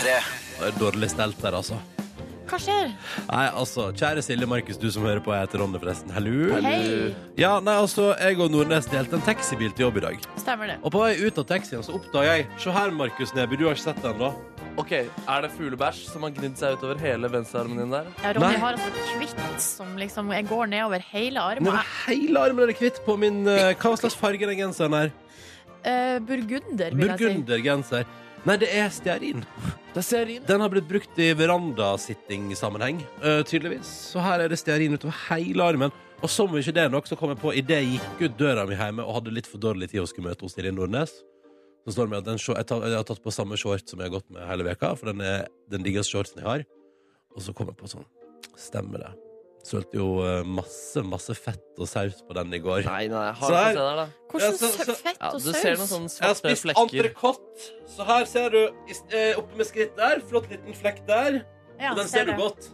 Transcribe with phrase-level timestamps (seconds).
[0.00, 0.12] Det
[0.64, 1.76] er dårlig stelt der, altså.
[2.50, 2.88] Hva skjer?
[3.28, 5.30] Nei, altså, Kjære Silje Markus, du som hører på.
[5.36, 6.10] Jeg heter Ronny, forresten.
[6.16, 6.54] Hallo.
[6.64, 7.12] Hei.
[7.38, 10.24] Ja, nei, altså, Jeg og Nordnes delte en taxibil til jobb i dag.
[10.40, 10.78] Stemmer det.
[10.80, 13.76] Og på vei ut av taxien så oppdaga jeg Se her, Markus Neby, du har
[13.76, 14.32] ikke sett den, da?
[14.80, 18.08] Ok, Er det fuglebæsj som har gnidd seg utover hele venstrearmen din der?
[18.24, 18.62] Ja, Ronny Nei.
[18.64, 21.68] har altså kvitt som liksom jeg går nedover hele armen.
[21.68, 24.62] Nå er hele armen er det kvitt på min eh, Hva slags farge er den
[24.64, 25.12] genseren her?
[25.84, 27.24] Eh, burgunder, vil jeg si.
[27.28, 28.08] Burgundergenser.
[28.48, 29.42] Nei, det er stearin.
[29.92, 30.44] Det er stearin.
[30.48, 33.90] Den har blitt brukt i verandasitting-sammenheng, uh, tydeligvis.
[34.14, 35.92] Så her er det stearin utover hele armen.
[36.20, 38.66] Og som ikke det er nok, så kom jeg på idet jeg gikk ut døra
[38.68, 41.14] mi hjemme og hadde litt for dårlig tid og skulle møte hos Silje Nordnes.
[41.84, 44.00] Så står det med at den, jeg, tar, jeg har tatt på samme short som
[44.00, 46.68] jeg har gått med hele veka, for den er den diggeste shortsen jeg har.
[47.36, 48.08] Og så kom jeg på sånn
[48.60, 49.29] Stemmer det.
[49.62, 52.82] Sølte jo eh, masse, masse fett og saus på den i går.
[52.86, 54.06] Nei, nei, jeg har Så her- ikke se der, da?
[54.30, 55.90] Hvordan Ja, så- så- fett Ja, og du ser noen saus?
[55.90, 57.12] sånne Jeg har svarte spist flekker.
[57.12, 57.70] entrecôte.
[57.96, 60.20] Så her ser du i- eh, oppe med skritt der.
[60.20, 61.44] Flott liten flekk der.
[61.80, 62.38] Ja, og den ser ser du det.
[62.40, 62.70] godt.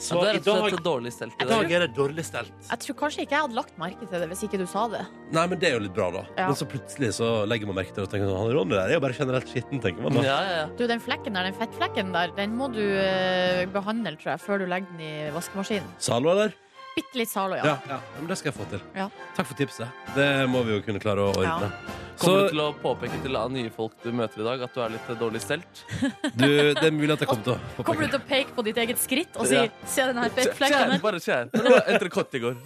[0.00, 1.88] Så Ja, det er i rett og dag, slett dårlig stelt i dag er det
[1.96, 2.52] dårlig stelt.
[2.70, 5.02] Jeg tror kanskje ikke jeg hadde lagt merke til det hvis ikke du sa det.
[5.36, 6.22] Nei, men det er jo litt bra, da.
[6.38, 6.46] Ja.
[6.48, 8.86] Men så plutselig så legger man merke til det og tenker sånn, han Ronny der
[8.94, 10.24] er jo bare generelt skitten, tenker man da.
[10.24, 10.66] Ja, ja, ja.
[10.78, 14.64] Du, Den flekken der, den fettflekken der, den må du eh, behandle tror jeg, før
[14.64, 15.92] du legger den i vaskemaskinen.
[16.00, 16.56] Zalo, eller?
[17.00, 17.64] Bitte litt Zalo, Ja.
[17.72, 17.78] ja.
[17.94, 17.98] ja.
[18.18, 18.84] Men det skal jeg få til.
[18.96, 19.08] Ja.
[19.36, 20.06] Takk for tipset.
[20.14, 21.72] Det må vi jo kunne klare å ordne.
[22.20, 24.92] Kommer du til å påpeke til nye folk du møter i dag, at du er
[24.92, 25.84] litt dårlig stelt?
[26.40, 28.56] du, det er mulig at jeg kommer til å påpeke Kommer du til å peke
[28.58, 29.68] på ditt eget skritt og si Ja.
[29.86, 31.48] 'se den her flekken her, bare kjær.
[31.54, 32.60] Det var entrecôte i går.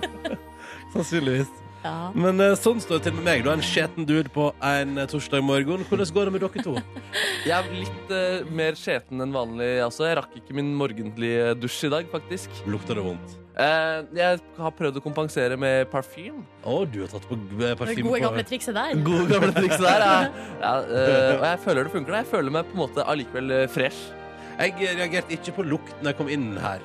[0.94, 1.52] Sannsynligvis.
[1.82, 2.12] Ja.
[2.14, 3.42] Men eh, sånn står det til med meg.
[3.42, 5.84] Du er en skjeten dude på en eh, torsdag morgen.
[5.88, 6.76] Hvordan går det med dere to?
[7.48, 9.72] Jeg er litt uh, mer skjeten enn vanlig.
[9.82, 10.06] Altså.
[10.06, 12.62] Jeg rakk ikke min morgentlige dusj i dag, faktisk.
[12.70, 13.41] Lukter det vondt?
[13.52, 16.40] Eh, jeg har prøvd å kompensere med parfyme.
[16.64, 18.94] Å, du har tatt på eh, Det parfyme gode på gamle trikset der.
[19.08, 20.04] Gode gamle trikset der.
[20.06, 20.46] Ja.
[20.62, 22.14] Ja, eh, og jeg føler det funker.
[22.16, 22.22] da.
[22.22, 24.00] Jeg føler meg på en måte allikevel eh, fresh.
[24.62, 26.80] Jeg reagerte ikke på lukt når jeg kom inn her.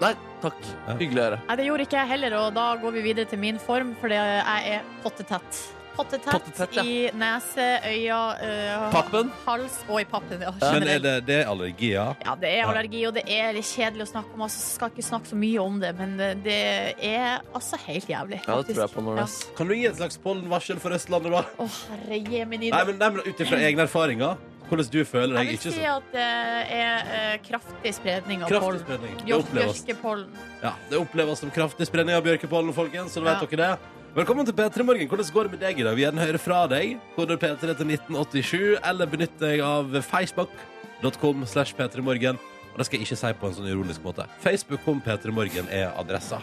[0.00, 0.58] Nei, takk.
[0.86, 0.96] Ja.
[0.96, 1.40] Hyggelig å høre.
[1.48, 4.12] Nei, det gjorde ikke jeg heller, og da går vi videre til min form, for
[4.12, 5.62] jeg er pottetett.
[5.96, 6.82] Pottetett, Pottetett, ja.
[6.84, 9.30] i nese, øyne, øh, Pappen?
[9.46, 10.42] hals og i pappen.
[10.44, 12.14] Ja, Men er det, det er allergier?
[12.24, 14.42] Ja, det er allergi, og det er litt kjedelig å snakke om.
[14.46, 16.58] Altså, skal ikke snakke så mye om det, men det,
[17.00, 18.42] er altså helt jævlig.
[18.46, 19.38] Ja, det tror jeg på, Nordnes.
[19.56, 21.42] Kan du gi et slags pollenvarsel for Østlandet, da?
[21.64, 22.70] Å, herre jemini.
[22.74, 24.36] Nei, men, men Ut ifra egne erfaringer,
[24.68, 25.52] hvordan du føler deg?
[25.54, 26.28] Jeg vil si at det
[26.76, 28.80] er eh, kraftig spredning av kraftig pollen.
[28.84, 29.18] spredning.
[29.24, 30.40] Det oppleves, Bjørkepollen.
[30.62, 33.14] ja, det oppleves som kraftig spredning av bjørkepollen, folkens.
[33.14, 33.56] Så da vet Ja.
[33.56, 33.92] dere det.
[34.16, 35.08] Velkommen til P3 Morgen.
[35.10, 35.92] Hvordan går det med deg i dag?
[35.92, 36.94] Vi gjerne høre fra deg.
[37.12, 42.38] Koder P3 til 1987, eller benytt deg av facebook.com slash p3morgen.
[42.72, 44.24] Og det skal jeg ikke si på en sånn ironisk måte.
[44.40, 46.38] Facebook.com p3morgen er adressa.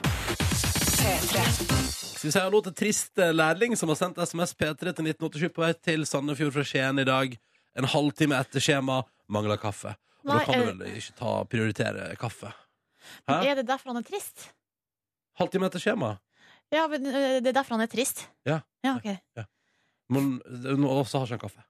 [1.02, 5.64] Skal vi si hallo til trist lærling som har sendt SMS P3 til 1987 på
[5.66, 7.34] vei til Sandefjord fra Skien i dag.
[7.74, 9.96] En halvtime etter skjema, mangler kaffe.
[10.22, 12.54] Og Nei, da kan du eh, vel ikke ta, prioritere kaffe?
[13.26, 13.40] Hæ?
[13.42, 14.52] Er det derfor han er trist?
[15.42, 16.20] Halvtime etter skjema?
[16.74, 18.26] Ja, men øh, det er derfor han er trist?
[18.50, 18.60] Ja.
[18.84, 19.46] Ja, ok.
[20.14, 20.42] Men
[20.86, 21.64] også har ikke han kaffe.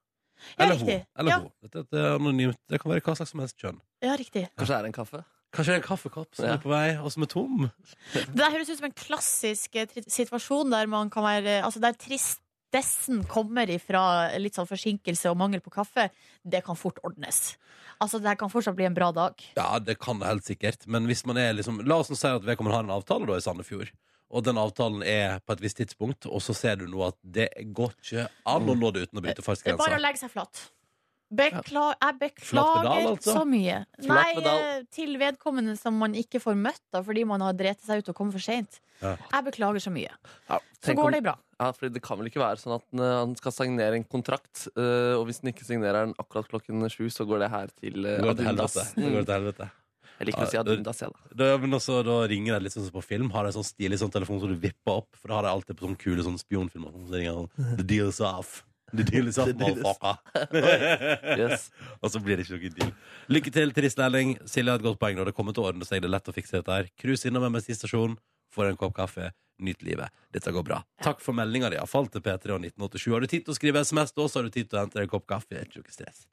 [0.58, 0.90] Ja, Eller hun.
[1.19, 1.38] Eller Ja.
[1.44, 1.52] hun.
[1.62, 2.58] Dette, dette er anonymt.
[2.69, 3.80] Det kan være hva slags som helst kjønn.
[4.03, 4.47] Ja, riktig.
[4.58, 5.22] Kanskje det er en kaffe?
[5.53, 6.53] Kanskje det er en kaffekopp som Ja.
[6.53, 7.69] er på vei, og som er tom?
[8.14, 11.94] Det høres ut som en klassisk eh, tri- situasjon der man kan være Altså der
[11.94, 16.09] tristessen kommer ifra litt sånn forsinkelse og mangel på kaffe.
[16.44, 17.56] Det kan fort ordnes.
[18.02, 19.35] Altså, det her kan fortsatt bli en bra dag.
[19.56, 20.88] Ja, det kan det helt sikkert.
[20.88, 23.38] Men hvis man er liksom La oss nå si at vedkommende har en avtale da
[23.38, 23.91] i Sandefjord.
[24.33, 27.51] Og den avtalen er på et visst tidspunkt, og så ser du nå at det
[27.75, 30.33] går ikke an å nå det uten å bryte Det er bare å legge seg
[30.33, 30.63] flatt.
[31.33, 33.33] Bekla jeg beklager pedal, altså?
[33.39, 33.77] så mye.
[34.05, 38.03] Nei, eh, til vedkommende som man ikke får møtt da, fordi man har drept seg
[38.03, 38.77] ut og kommet for seint.
[39.01, 39.16] Ja.
[39.31, 40.13] Jeg beklager så mye.
[40.49, 41.38] Ja, Så går om- det bra.
[41.59, 44.67] Ja, fordi Det kan vel ikke være sånn at eh, han skal signere en kontrakt,
[44.77, 48.05] eh, og hvis han ikke signerer den akkurat klokken sju, så går det her til
[48.05, 48.85] uh, går helvete.
[48.95, 49.72] Det går til helvete.
[50.19, 51.47] Jeg liker å si Adundas, jeg, da.
[51.62, 53.31] Men også, da ringer det litt sånn som på film.
[53.34, 55.09] Har de sånn stilig sånn telefon som du vipper opp?
[55.19, 56.94] For da har de alltid på sånne kule sånne spionfilmer.
[57.09, 58.62] Så ringer han The deal is off.
[58.94, 60.19] The deal is off, The motherfucker.
[61.41, 61.70] Yes.
[62.02, 62.93] Og så blir det ikke noen deal.
[63.34, 64.37] Lykke til, Trist turistlærling.
[64.49, 65.17] Silje har et godt poeng.
[65.17, 66.91] Når det kommer til å ordne seg, det er lett å fikse dette her.
[67.02, 68.17] Cruise innom MSI stasjon,
[68.53, 69.32] får en kopp kaffe,
[69.64, 70.14] nyt livet.
[70.34, 70.79] Dette går bra.
[71.03, 73.09] Takk for meldinga di, iallfall til P3 og 1987.
[73.14, 75.00] Har du tid til å skrive SMS, da så har du tid til å hente
[75.00, 75.53] deg en kopp kaffe.
[75.53, 76.26] Det er Ikke noe stress.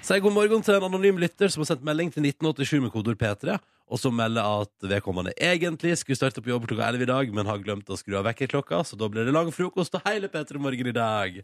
[0.00, 3.20] Si god morgen til en anonym lytter som har sendt melding til 1987 med kodeord
[3.20, 3.58] P3,
[3.90, 7.50] og som melder at vedkommende egentlig skulle starte på jobb klokka 11 i dag, men
[7.50, 10.62] har glemt å skru av vekkerklokka, så da blir det lang frokost og hele P3
[10.62, 11.42] Morgen i dag.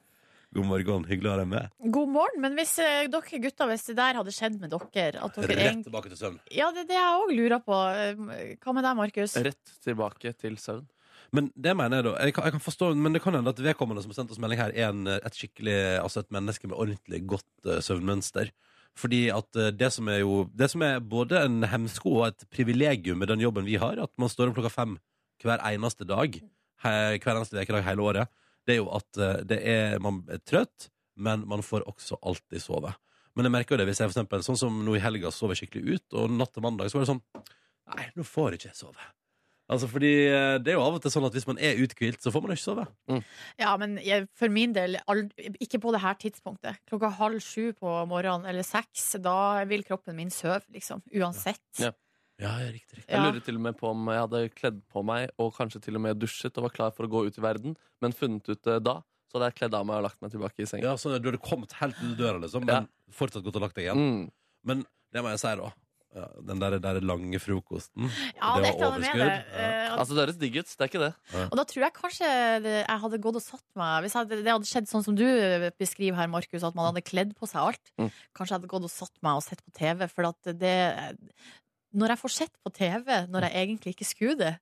[0.54, 1.04] God morgen.
[1.10, 1.70] Hyggelig å ha deg med.
[1.93, 2.40] God morgen.
[2.40, 5.58] Men hvis eh, dere gutter, hvis det der hadde skjedd med dere at dere Rett
[5.58, 6.38] egentlig- tilbake til søvn.
[6.54, 7.81] Ja, det er det jeg òg lurer på.
[7.93, 9.37] Eh, Hva med deg, Markus?
[9.37, 10.87] Rett tilbake til søvn.
[11.34, 13.58] Men det mener jeg da jeg kan, jeg kan forstå, men det kan hende at
[13.58, 16.78] vedkommende som har sendt oss melding her, er en, et skikkelig Altså et menneske med
[16.78, 18.52] ordentlig godt eh, søvnmønster.
[18.96, 22.46] Fordi at eh, det som er jo Det som er både en hemsko og et
[22.49, 24.96] privilegium med den jobben vi har, at man står opp klokka fem
[25.42, 26.32] hver eneste dag,
[26.87, 28.28] he, hver eneste ukedag hele året,
[28.66, 32.62] det er jo at eh, det er, man er trøtt, men man får også alltid
[32.62, 32.92] sove.
[33.36, 35.52] Men jeg merker jo det hvis jeg for eksempel, sånn som nå i helga sov
[35.52, 37.24] jeg skikkelig ut, og natt til mandag så var det sånn
[37.86, 39.04] Nei, nå får jeg ikke sove.
[39.70, 42.18] Altså fordi eh, Det er jo av og til sånn at hvis man er uthvilt,
[42.22, 42.86] så får man ikke sove.
[43.58, 46.80] Ja, men jeg, for min del, aldri, ikke på det her tidspunktet.
[46.90, 51.02] Klokka halv sju på morgenen eller seks, da vil kroppen min sove, liksom.
[51.14, 51.62] Uansett.
[51.82, 51.92] Ja.
[51.92, 51.94] Ja,
[52.40, 53.08] ja, riktig, riktig.
[53.08, 53.24] Jeg Ja.
[53.30, 56.02] lurer til og med på om jeg hadde kledd på meg og kanskje til og
[56.02, 58.82] med dusjet og var klar for å gå ut i verden, men funnet ut det
[58.84, 59.00] da,
[59.30, 60.82] så hadde jeg kledd av meg og lagt meg tilbake i senga.
[60.82, 63.86] Ja, så Du hadde kommet helt til døra, liksom, men fortsatt gått og lagt deg
[63.88, 63.96] igjen.
[63.96, 64.30] Mm.
[64.64, 65.72] Men det må jeg si, da.
[66.16, 68.06] Ja, den der, der lange frokosten.
[68.40, 69.10] Ja, Det det var er med det.
[69.12, 69.54] overskudd.
[69.60, 70.64] Eh, Altså, det høres digg ut.
[70.66, 71.14] Det er ikke det.
[71.52, 72.26] Og da tror jeg kanskje
[72.62, 75.24] jeg hadde gått og satt meg Hvis hadde, det hadde skjedd sånn som du
[75.78, 77.92] beskriver her, Markus, at man hadde kledd på seg alt.
[77.98, 78.10] Mm.
[78.34, 80.08] Kanskje jeg hadde gått og satt meg og sett på TV.
[80.08, 81.16] For at det
[81.96, 84.54] Når jeg får sett på TV når jeg egentlig ikke skulle det,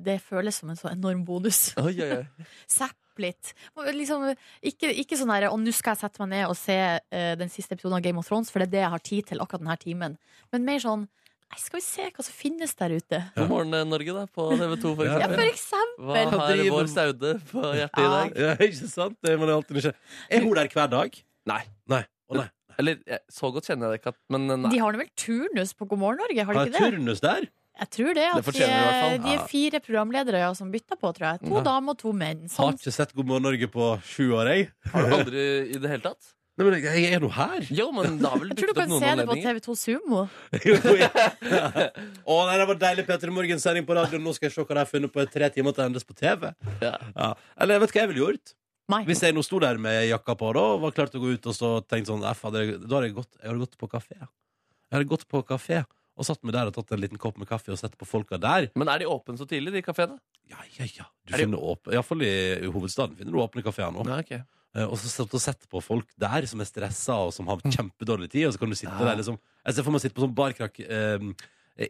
[0.00, 1.70] det føles som en så enorm bonus.
[1.78, 2.46] Oi, oi, oi.
[2.78, 3.52] Zapp litt.
[3.76, 4.22] Liksom,
[4.64, 7.50] ikke, ikke sånn der 'Å, nå skal jeg sette meg ned og se uh, den
[7.52, 9.60] siste episoden av Game of Thrones', for det er det jeg har tid til akkurat
[9.64, 10.14] denne timen.
[10.52, 11.08] Men mer sånn
[11.50, 13.18] Nei, skal vi se hva som finnes der ute?
[13.34, 15.18] God morgen, eh, Norge, da, på TV2, for eksempel.
[15.18, 16.04] Ja, for eksempel.
[16.06, 18.10] Hva har vår Saude på hjertet i Ja.
[18.12, 18.36] dag?
[18.38, 19.16] Ja, ikke sant?
[19.20, 19.98] Det må det alltid nysgjerrig.
[20.30, 21.18] Er hun der hver dag?
[21.50, 21.58] Nei.
[21.90, 22.04] Nei.
[22.30, 22.46] Å nei.
[22.78, 22.98] Eller
[23.32, 24.70] så godt kjenner jeg det ikke, at- men eh, nei.
[24.70, 26.92] De har nå vel turnus på God morgen Norge, har de ikke det?
[26.94, 27.48] turnus der?
[27.80, 28.24] Jeg tror det.
[28.28, 29.18] At Det fortjener de i hvert fall.
[29.24, 31.40] De, er, fire programledere ja, som bytter på, tror jeg.
[31.48, 31.62] To Ja.
[31.64, 32.42] damer og to menn.
[32.42, 32.76] Har Sånn.
[32.76, 34.68] ikke sett God morgen Norge på sju år, jeg.
[34.92, 36.34] Har du aldri i det hele tatt?
[36.58, 37.60] Nei, men jeg jeg er nå her.
[37.72, 39.32] Jo, men det har vel Jeg tror du dukket opp kan noen se det på
[39.32, 39.54] anledninger.
[39.56, 40.28] TV2 Sumo.
[40.66, 41.88] Jo, ja.
[42.26, 44.22] Å nei, det var deilig Peter Morgen-sending på radioen.
[44.26, 46.12] Nå skal jeg se hva de har funnet på tre timer til å endes på
[46.18, 46.50] TV.
[46.82, 46.96] Ja.
[47.16, 47.30] Ja.
[47.56, 48.52] Eller vet du hva jeg ville gjort?
[48.90, 49.04] Nei.
[49.06, 51.32] Hvis jeg nå sto der med jakka på da, og var klar til å gå
[51.38, 53.76] ut og så tenkte sånn F, hadde jeg, Da hadde jeg gått, jeg hadde gått
[53.78, 54.16] på kafé.
[54.20, 55.84] Jeg hadde gått på kafé
[56.20, 58.36] og satt meg der og tatt en liten kopp med kaffe og sett på folka
[58.42, 58.66] der.
[58.76, 60.18] Men er de åpne så tidlig, de kafeene?
[60.50, 61.06] Ja, ja, ja.
[61.24, 62.32] Du Er finner åpne Iallfall i
[62.66, 64.04] hovedstaden finner du åpne kafeer nå.
[64.10, 64.32] Ja, ok.
[64.74, 67.62] Eh, Og så satt og sett på folk der som er stressa og som har
[67.64, 68.48] kjempedårlig tid.
[68.50, 69.06] Og så kan du sitte Ja.
[69.12, 71.18] der liksom Jeg ser for meg å sitte på sånn barkrakk eh,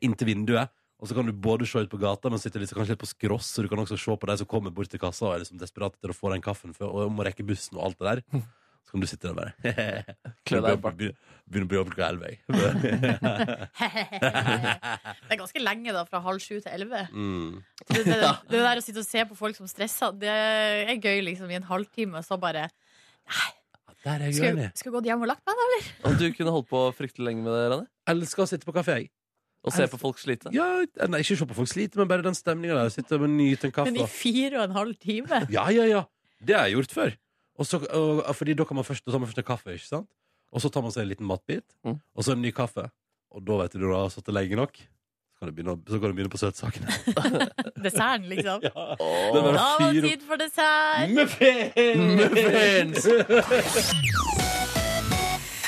[0.05, 0.71] inntil vinduet.
[1.01, 3.09] Og så kan du både se ut på gata, men sitte litt, kanskje litt på
[3.09, 3.55] skross.
[3.55, 5.61] Så du kan også se på de som kommer bort til kassa og er liksom
[5.61, 8.43] desperate etter å få den kaffen for, og må rekke bussen og alt det der.
[8.91, 9.53] Så kan du sitte der bare
[10.49, 11.11] Klø deg i.
[11.47, 12.31] Begynne å bli over klokka elleve.
[14.91, 17.05] Det er ganske lenge, da, fra halv sju til elleve.
[17.13, 17.61] Mm.
[17.85, 18.19] Det, det,
[18.51, 21.61] det der å sitte og se på folk som stresser, det er gøy liksom i
[21.61, 22.19] en halvtime.
[22.19, 22.67] og Så bare
[24.03, 25.95] Der er jeg skulle gått hjem og lagt meg, da, eller?
[26.11, 27.87] Og du kunne holdt på fryktelig lenge med det, Rane?
[28.11, 29.05] Elsker å sitte på kafé.
[29.05, 29.13] jeg.
[29.65, 30.49] Og se på folk slite?
[30.57, 30.67] Ja,
[31.13, 32.89] nei, Ikke se på folk slite, men bare den stemninga der.
[32.95, 33.91] Sitte og nyte en kaffe.
[33.93, 35.43] Men i fire og en halv time.
[35.57, 36.03] Ja, ja, ja.
[36.41, 37.11] Det har jeg gjort før.
[37.61, 39.85] Og så, og, fordi da kan man først, da tar man først en kaffe, ikke
[39.91, 40.09] sant?
[40.51, 41.99] Og så tar man seg en liten matbit, Mm.
[42.17, 42.87] og så en ny kaffe.
[43.31, 46.01] Og da vet du når du har sittet lenge nok, så kan du begynne, så
[46.01, 46.89] kan du begynne på søtsakene.
[47.85, 48.65] Desserten, liksom.
[48.71, 48.73] Ja.
[48.97, 49.29] Oh.
[49.37, 51.13] Det var Da var det tid for dessert!
[51.13, 53.05] Muffins!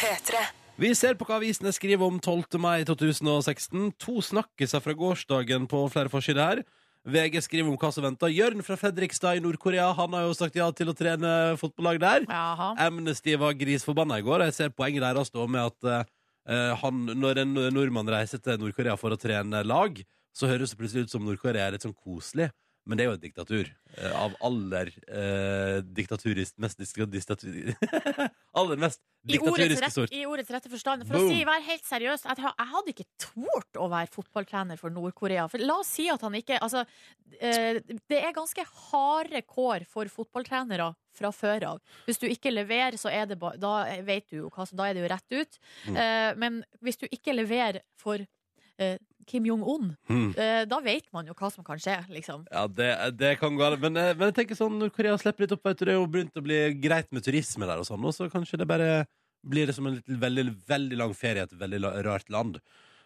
[0.01, 0.62] P3.
[0.81, 2.57] Vi ser på hva avisene skriver om 12.
[2.61, 3.91] mai 2016.
[4.01, 6.63] To snakkiser fra gårsdagen på flere forsider her.
[7.03, 8.33] VG skriver om hva som venter.
[8.33, 12.27] Jørn fra Fredrikstad i Nord-Korea Han har jo sagt ja til å trene fotballag der.
[12.31, 12.71] Jaha.
[12.87, 14.47] Amnesty var grisforbanna i går.
[14.49, 16.09] Jeg ser poenget deres da med at
[16.49, 20.01] uh, han, når en nordmann reiser til Nord-Korea for å trene lag,
[20.33, 22.49] så høres det plutselig ut som Nord-Korea er litt sånn koselig.
[22.89, 23.69] Men det er jo et diktatur.
[23.95, 27.75] eh, av aller eh, diktaturisk Mest diktatur...
[28.59, 30.15] aller mest I diktaturiske sort.
[30.15, 31.05] I ordets rette forstand.
[31.07, 31.29] For Boom.
[31.29, 35.47] å si, være helt seriøs, jeg, jeg hadde ikke tort å være fotballtrener for Nord-Korea.
[35.53, 36.83] For La oss si at han ikke Altså,
[37.39, 37.79] eh,
[38.11, 41.97] det er ganske harde kår for fotballtrenere fra før av.
[42.09, 44.89] Hvis du ikke leverer, så er det ba, da vet du jo hva som Da
[44.89, 45.59] er det jo rett ut.
[45.87, 46.03] Mm.
[46.03, 50.33] Eh, men hvis du ikke leverer for eh, Kim Jong-un, Mm.
[50.69, 52.45] da vet man jo hva som kan skje, liksom.
[52.51, 53.71] Ja, det, det kan gå.
[53.81, 55.63] Men, eh, men jeg tenker sånn, når Korea slipper litt opp.
[55.65, 58.15] Vet du, det er jo begynt å bli greit med turisme der, og sånn, og
[58.17, 59.07] så kanskje det bare
[59.45, 62.61] blir det som en litt, veldig, veldig lang ferie i et veldig rart land.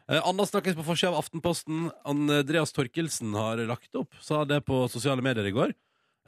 [0.08, 1.90] Eh, Anna snakkes på forsida av Aftenposten.
[2.06, 5.72] Andreas Torkelsen har lagt opp, sa det på sosiale medier i går.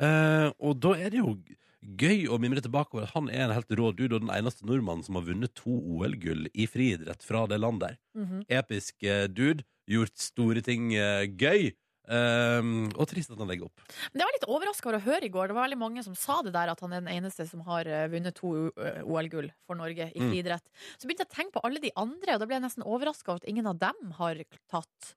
[0.01, 1.37] Eh, og da er det jo
[1.83, 4.67] gøy å mimre tilbake over at han er en helt rå dude og den eneste
[4.67, 7.99] nordmannen som har vunnet to OL-gull i friidrett fra det landet der.
[8.19, 8.47] Mhm.
[8.49, 9.65] Episk eh, dude.
[9.89, 11.71] Gjort store ting eh, gøy.
[12.09, 13.83] Um, og trist at han legger opp.
[14.17, 15.51] Det var litt overraska å høre i går.
[15.51, 17.85] Det var veldig mange som sa det der at han er den eneste som har
[17.85, 18.71] eh, vunnet to
[19.05, 20.31] OL-gull for Norge i Mm.
[20.33, 20.65] friidrett.
[20.97, 23.29] Så begynte jeg å tenke på alle de andre, og da ble jeg nesten overraska
[23.35, 24.41] over at ingen av dem har
[24.73, 25.13] tatt.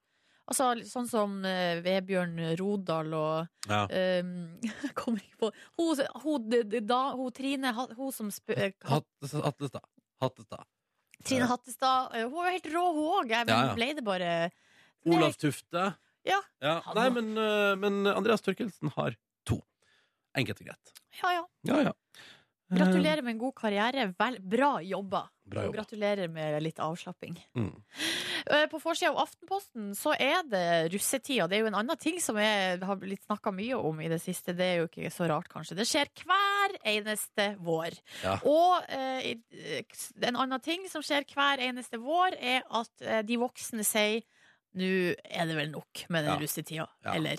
[0.52, 3.86] Altså sånn som eh, Vebjørn Rodal og Ja.
[4.20, 4.58] um,
[4.98, 6.50] kommer ikke på Hun, hun,
[6.86, 9.82] da, hun Trine Hun som eh, Hattestad.
[10.22, 10.64] Hattestad.
[11.24, 12.12] Trine Hattestad.
[12.14, 13.32] eh, Hun var helt rå, hun òg.
[13.32, 13.74] Men Ja, ja.
[13.78, 14.32] ble det bare
[15.08, 15.88] Olav Tufte.
[16.28, 16.38] Ja.
[16.62, 16.76] ja.
[16.94, 17.32] Nei, men,
[17.82, 19.16] men Andreas Torkelsen har
[19.48, 19.56] to.
[20.38, 20.92] Enkelt og greit.
[21.18, 21.42] Ja, ja.
[21.66, 21.92] Ja, ja.
[22.72, 24.08] Eh, Gratulerer med en god karriere.
[24.18, 25.26] Vel, bra jobba.
[25.52, 27.34] Bra Og gratulerer med litt avslapping.
[27.58, 27.72] Mm.
[28.46, 31.48] Eh, På forsida av Aftenposten så er det russetida.
[31.50, 34.20] Det er jo en annen ting som jeg har blitt snakka mye om i det
[34.22, 34.54] siste.
[34.56, 35.76] Det er jo ikke så rart, kanskje.
[35.76, 37.98] Det skjer hver eneste vår.
[38.22, 38.38] Ja.
[38.48, 39.34] Og eh,
[40.22, 44.22] en annen ting som skjer hver eneste vår, er at eh, de voksne sier
[44.74, 46.38] nå er det vel nok med den Ja.
[46.40, 47.14] russetida, Ja.
[47.14, 47.36] eller?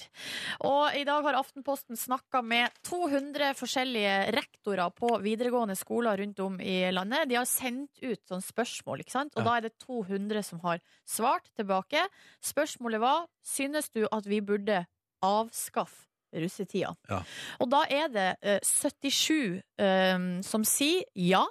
[0.62, 6.60] Og i dag har Aftenposten snakka med 200 forskjellige rektorer på videregående skoler rundt om
[6.62, 7.28] i landet.
[7.30, 9.34] De har sendt ut sånn spørsmål, ikke sant?
[9.36, 9.50] Og Ja.
[9.50, 12.08] da er det 200 som har svart tilbake.
[12.42, 14.86] Spørsmålet var synes du at vi burde
[15.24, 16.96] avskaffe russetida.
[17.10, 17.22] Ja.
[17.62, 21.46] Og da er det eh, 77 um, som sier ja.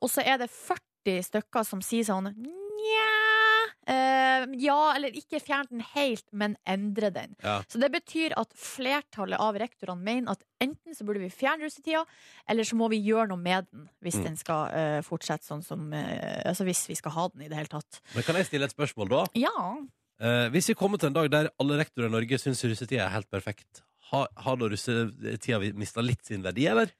[0.00, 2.30] Og så er det 40 stykker som sier sånn
[3.86, 7.36] eh, Ja, eller ikke fjern den helt, men endre den.
[7.42, 7.60] Ja.
[7.68, 12.04] Så det betyr at flertallet av rektorene mener at enten så burde vi fjerne russetida,
[12.48, 14.24] eller så må vi gjøre noe med den hvis Mm.
[14.24, 17.56] den skal uh, fortsette sånn som uh, Altså hvis vi skal ha den i det
[17.56, 18.00] hele tatt.
[18.14, 19.22] Men kan jeg stille et spørsmål, da?
[19.38, 19.76] Ja.
[20.52, 23.30] Hvis vi kommer til en dag der alle rektorer i Norge syns russetida er helt
[23.30, 26.92] perfekt, har, har da russetida mista litt sin verdi, eller?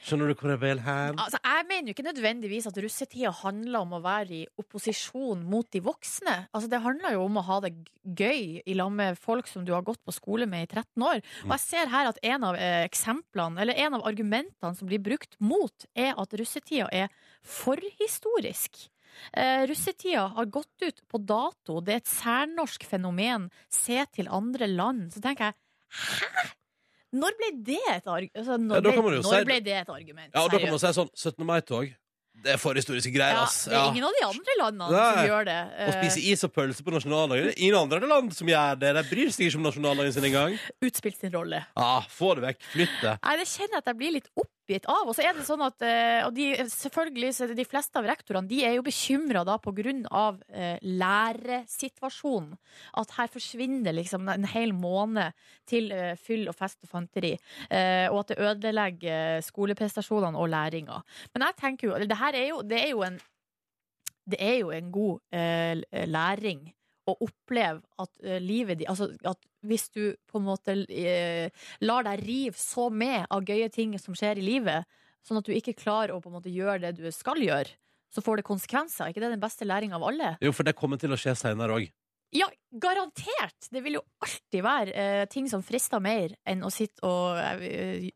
[0.00, 1.18] Skjønner du hvor jeg vil hen?
[1.20, 5.68] Altså, jeg mener jo ikke nødvendigvis at russetida handler om å være i opposisjon mot
[5.74, 6.36] de voksne.
[6.54, 7.72] Altså, det handler jo om å ha det
[8.04, 11.20] gøy i lag med folk som du har gått på skole med i 13 år.
[11.44, 15.02] Og jeg ser her at en av eh, eksemplene, eller en av argumentene som blir
[15.04, 17.12] brukt mot, er at russetida er
[17.44, 18.86] forhistorisk.
[19.36, 21.82] Eh, russetida har gått ut på dato.
[21.84, 23.50] Det er et særnorsk fenomen.
[23.68, 25.10] Se til andre land.
[25.12, 26.48] Så tenker jeg hæ?
[27.12, 30.30] Når ble det et, arg altså, når Ja, ble, når si- ble det et argument?
[30.34, 31.44] Ja, og da kan man jo si sånn 17.
[31.46, 31.90] mai-tog.
[32.42, 33.64] Det er forhistoriske greier, Ja, ass.
[33.64, 33.90] det er Ja.
[33.90, 35.58] ingen av de andre landene som gjør det.
[35.90, 37.52] Å spise is og pølse på nasjonaldagen.
[37.58, 38.94] Ingen andre land som gjør det.
[38.94, 40.58] De bryr seg ikke om nasjonaldagen sin engang.
[40.80, 41.66] utspilt sin rolle.
[41.76, 42.62] Ah, få det vekk.
[42.72, 43.18] Flytt det.
[43.24, 44.28] Nei, det kjenner jeg at jeg blir litt
[44.70, 45.08] oppgitt av.
[45.08, 48.48] Og så er det sånn at eh, og de, selvfølgelig, så de fleste av rektorene
[48.50, 52.56] De er jo bekymra av eh, læresituasjonen.
[53.00, 55.34] At her forsvinner liksom en hel måned
[55.68, 57.36] til eh, fyll og fest og fanteri.
[57.68, 61.02] Eh, og at det ødelegger skoleprestasjonene og læringa.
[61.34, 63.20] Men jeg tenker jo Det her er jo, det er jo en
[64.30, 65.18] Det er jo en god
[66.06, 66.70] læring
[67.08, 72.06] å oppleve at uh, livet ditt Altså at hvis du på en måte uh, lar
[72.08, 74.88] deg rive så med av gøye ting som skjer i livet,
[75.26, 77.72] sånn at du ikke klarer å på en måte gjøre det du skal gjøre,
[78.10, 79.06] så får det konsekvenser.
[79.06, 80.34] Er ikke det den beste læringa av alle?
[80.42, 81.90] Jo, for det kommer til å skje seinere òg.
[82.34, 83.68] Ja, garantert!
[83.70, 87.40] Det vil jo alltid være uh, ting som frister mer enn å sitte og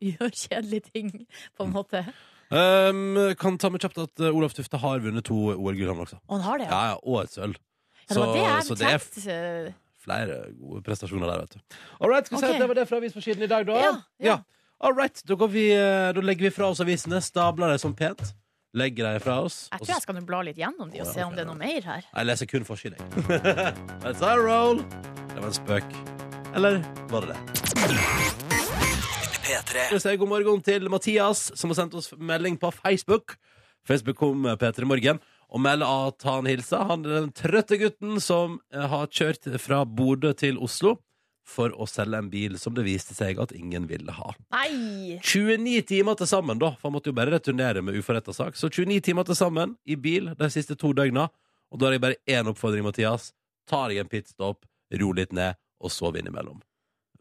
[0.09, 1.11] gjøre kjedelige ting,
[1.55, 2.05] på en måte.
[2.53, 6.19] Um, kan ta med kjapt at Olaf Tufte har vunnet to OL-gull, han også.
[6.29, 6.91] Og han har det, Ja, ja.
[6.93, 7.57] ja, Og et sølv.
[8.09, 9.35] Det var det jeg så det er tenkte.
[9.35, 9.73] eh,
[10.05, 11.77] flere gode prestasjoner der, vet du.
[11.99, 13.79] All right, skal vi si at det var det fra avisforsiden i dag, da?
[13.81, 14.37] Ja, ja.
[14.85, 17.95] All right, da, går vi, eh, da legger vi fra oss avisene, stabler dem sånn
[17.97, 18.33] pent.
[18.75, 19.69] Legger dem fra oss.
[19.71, 21.81] Jeg tror jeg skal bla litt gjennom de og se om det er noe mer
[21.87, 22.03] her.
[22.11, 22.99] Jeg leser kun forsiden.
[24.03, 24.83] That's our roll.
[25.31, 25.95] Det var en spøk.
[26.55, 26.81] Eller
[27.11, 27.39] var det det?
[29.45, 33.37] Jeg sier god morgen til Mathias, som har sendt oss melding på Facebook.
[33.87, 35.19] Facebook kom P3 Morgen
[35.53, 36.85] og melder at han hilser.
[36.89, 40.97] Han er den trøtte gutten som eh, har kjørt fra Bodø til Oslo
[41.45, 44.33] for å selge en bil som det viste seg at ingen ville ha.
[44.55, 45.19] Nei!
[45.21, 48.57] 29 timer til sammen, da, for han måtte jo bare returnere med uforretta sak.
[48.57, 51.27] Så 29 timer til sammen i bil de siste to døgna.
[51.73, 53.31] Og da har jeg bare én oppfordring, Mathias.
[53.69, 54.65] Ta deg en pitstop,
[55.01, 56.61] ro litt ned, og sov innimellom.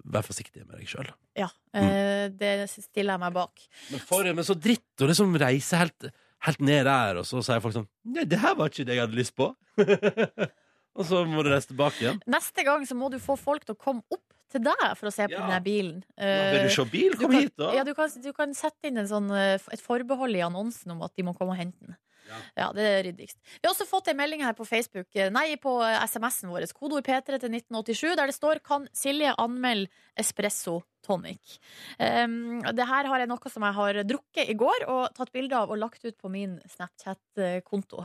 [0.05, 1.09] Vær forsiktig med deg sjøl.
[1.39, 2.37] Ja, mm.
[2.41, 3.63] det stiller jeg meg bak.
[3.93, 6.11] Men, for, men så dritt å liksom reise helt,
[6.47, 9.05] helt ned der, og så sier folk sånn Nei, det her var ikke det jeg
[9.07, 9.51] hadde lyst på.
[10.99, 12.21] og så må du reise tilbake igjen.
[12.31, 14.23] Neste gang så må du få folk til å komme opp
[14.55, 15.47] til deg for å se på Ja.
[15.51, 16.01] den bilen.
[16.15, 17.17] Vil Eh, du se bil?
[17.19, 17.73] Kom kan, hit, da.
[17.75, 21.03] Ja, du kan, du kan sette inn en sånn, eh, et forbehold i annonsen om
[21.03, 21.97] at de må komme og hente den.
[22.29, 22.37] Ja.
[22.57, 23.37] Ja, det er ryddigst.
[23.61, 26.65] Vi har også fått en melding her på Facebook, eh, nei, på eh, SMS-en vår,
[26.73, 31.59] kodeord P3 til 1987, der det står 'Kan Silje anmelde espresso tonic.
[31.99, 35.59] Um, det her har jeg noe som jeg har drukket i går og tatt bilde
[35.59, 38.05] av og lagt ut på min Snapchat-konto.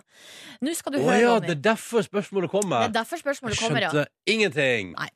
[0.66, 1.48] Nå skal du oh, høre, ja, Ronny.
[1.48, 2.86] det er derfor spørsmålet kommer.
[2.86, 3.92] Det er derfor spørsmålet kommer, ja.
[3.94, 4.94] Skjønte ingenting.
[4.98, 5.10] Nei.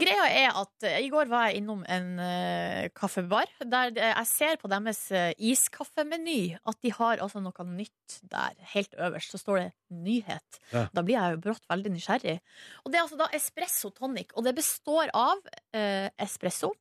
[0.00, 4.28] Greia er at uh, i går var jeg innom en uh, kaffebar der uh, jeg
[4.30, 5.04] ser på deres
[5.38, 8.56] iskaffemeny at de har altså noe nytt der.
[8.74, 10.60] Helt øverst så står det 'nyhet'.
[10.72, 10.86] Ja.
[10.92, 12.38] Da blir jeg jo brått veldig nysgjerrig.
[12.84, 15.40] Og det er altså da espresso tonic, og det består av
[15.72, 16.72] espresso,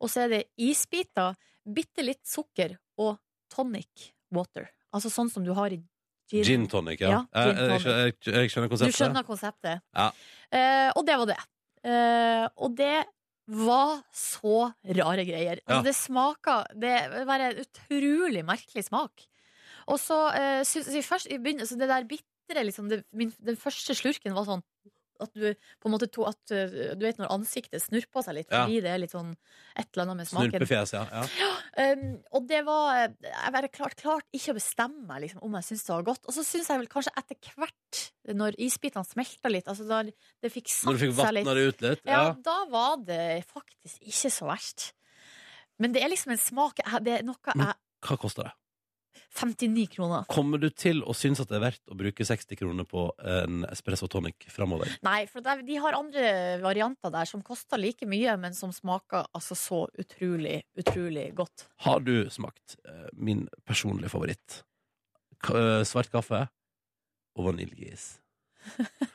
[0.00, 3.16] og så er det isbiter, bitte litt sukker og
[3.52, 4.68] tonic water.
[4.94, 5.80] Altså sånn som du har i
[6.30, 6.44] gin.
[6.46, 7.10] Gin tonic, ja.
[7.10, 7.88] Ja, jeg, tonic.
[7.88, 9.84] jeg, jeg, jeg skjønner Du skjønner konseptet.
[9.94, 10.08] Ja.
[10.50, 11.40] Eh, og det var det.
[11.84, 12.96] Eh, og det
[13.44, 15.60] var så rare greier.
[15.60, 15.66] Ja.
[15.68, 16.94] Altså, det smaker Det
[17.28, 19.26] var en utrolig merkelig smak.
[19.92, 23.58] Og så eh, syns jeg først i begynnelsen Det der bitre, liksom, det, min, den
[23.60, 24.64] første slurken var sånn
[25.20, 28.48] at du på en måte to, at, eh, Du vet når ansiktet snurper seg litt
[28.50, 29.34] fordi det er litt sånn
[29.76, 30.50] et eller annet med smaken.
[30.56, 31.04] Snurpefjes, ja.
[31.12, 31.50] ja.
[31.92, 35.68] Um, og det var Jeg bare klart, klart ikke å bestemme meg liksom, om jeg
[35.68, 36.26] syntes det var godt.
[36.26, 38.02] Og så syns jeg vel kanskje etter hvert,
[38.34, 42.04] når isbitene smelta litt, altså da det fikk satt fikk seg litt ut litt?
[42.06, 42.34] ja, Ja.
[42.44, 44.92] da var det faktisk ikke så verst.
[45.78, 48.52] Men det er liksom en smak Det er noe jeg Hva koster det?
[49.34, 50.26] 59 kroner.
[50.30, 53.64] Kommer du til å synes at det er verdt å bruke 60 kroner på en
[53.70, 54.90] espresso tonic framover?
[55.06, 56.26] Nei, for det, de har andre
[56.62, 61.68] varianter der som koster like mye, men som smaker altså så utrolig, utrolig godt.
[61.86, 64.62] Har du smakt eh, min personlige favoritt?
[65.44, 66.46] K eh, svart kaffe
[67.34, 68.14] og vaniljeis.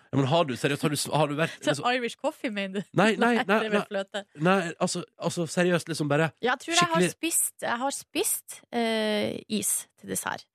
[0.09, 2.79] Ja, men har du seriøst, har du, har du vært Så liksom, Irish coffee, mener
[2.79, 2.87] du?
[2.97, 7.05] Nei, nei, nei, det nei, nei altså, altså seriøst, liksom bare Jeg tror jeg har
[7.13, 10.47] spist, jeg har spist uh, is til dessert.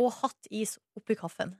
[0.00, 1.56] Og hatt is oppi kaffen.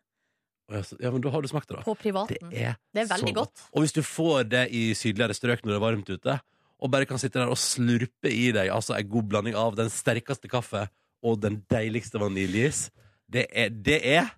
[0.70, 1.82] Ja, men da har du smakt det, da.
[1.82, 2.52] På Det privaten.
[2.54, 3.50] er, Det er veldig godt.
[3.58, 3.66] godt.
[3.74, 6.36] Og hvis du får det i sydligere strøk når det er varmt ute,
[6.80, 9.90] og bare kan sitte der og slurpe i deg altså en god blanding av den
[9.92, 10.86] sterkeste kaffe
[11.26, 12.88] og den deiligste vaniljeis,
[13.30, 14.30] det er, det er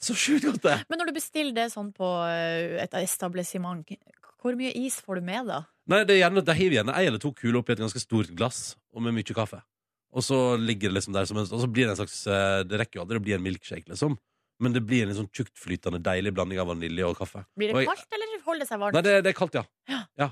[0.00, 0.76] så sjukt godt, det!
[0.90, 3.88] Men når du bestiller det sånn på eh, et establishment,
[4.42, 5.62] hvor mye is får du med da?
[5.88, 8.30] Nei, det er gjerne, De hiver gjerne ei eller to kuler oppi et ganske stort
[8.36, 9.62] glass, og med mye kaffe.
[10.16, 12.62] Og så ligger det liksom der som en, Og så blir det en slags eh,
[12.64, 14.14] Det rekker jo aldri å bli en milkshake, liksom.
[14.62, 17.42] Men det blir en litt sånn tjuktflytende, deilig blanding av vanilje og kaffe.
[17.58, 18.94] Blir det jeg- kaldt, eller holder det seg varmt?
[18.96, 19.64] Nei, det, det er kaldt, ja.
[19.92, 19.98] Ja.
[20.22, 20.28] ja.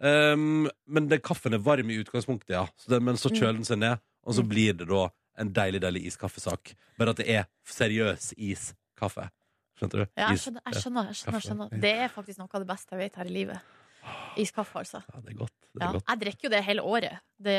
[0.00, 2.64] Um, men det, kaffen er varm i utgangspunktet, ja.
[2.80, 3.36] Så det, men så Mm.
[3.38, 4.48] kjøler den seg ned, og så Mm.
[4.48, 6.74] blir det da en deilig, deilig iskaffesak.
[6.98, 8.32] Bare at det er seriøs
[9.00, 9.28] iskaffe.
[9.80, 10.06] Skjønte du?
[10.18, 11.80] Ja, jeg skjønner, jeg skjønner, jeg skjønner, skjønner.
[11.80, 13.76] Det er faktisk noe av det beste jeg vet her i livet.
[14.40, 15.00] Iskaffe, altså.
[15.08, 15.52] Ja, det er godt.
[15.70, 16.04] Det er Ja, godt.
[16.08, 17.18] jeg drikker jo det hele året.
[17.40, 17.56] Det,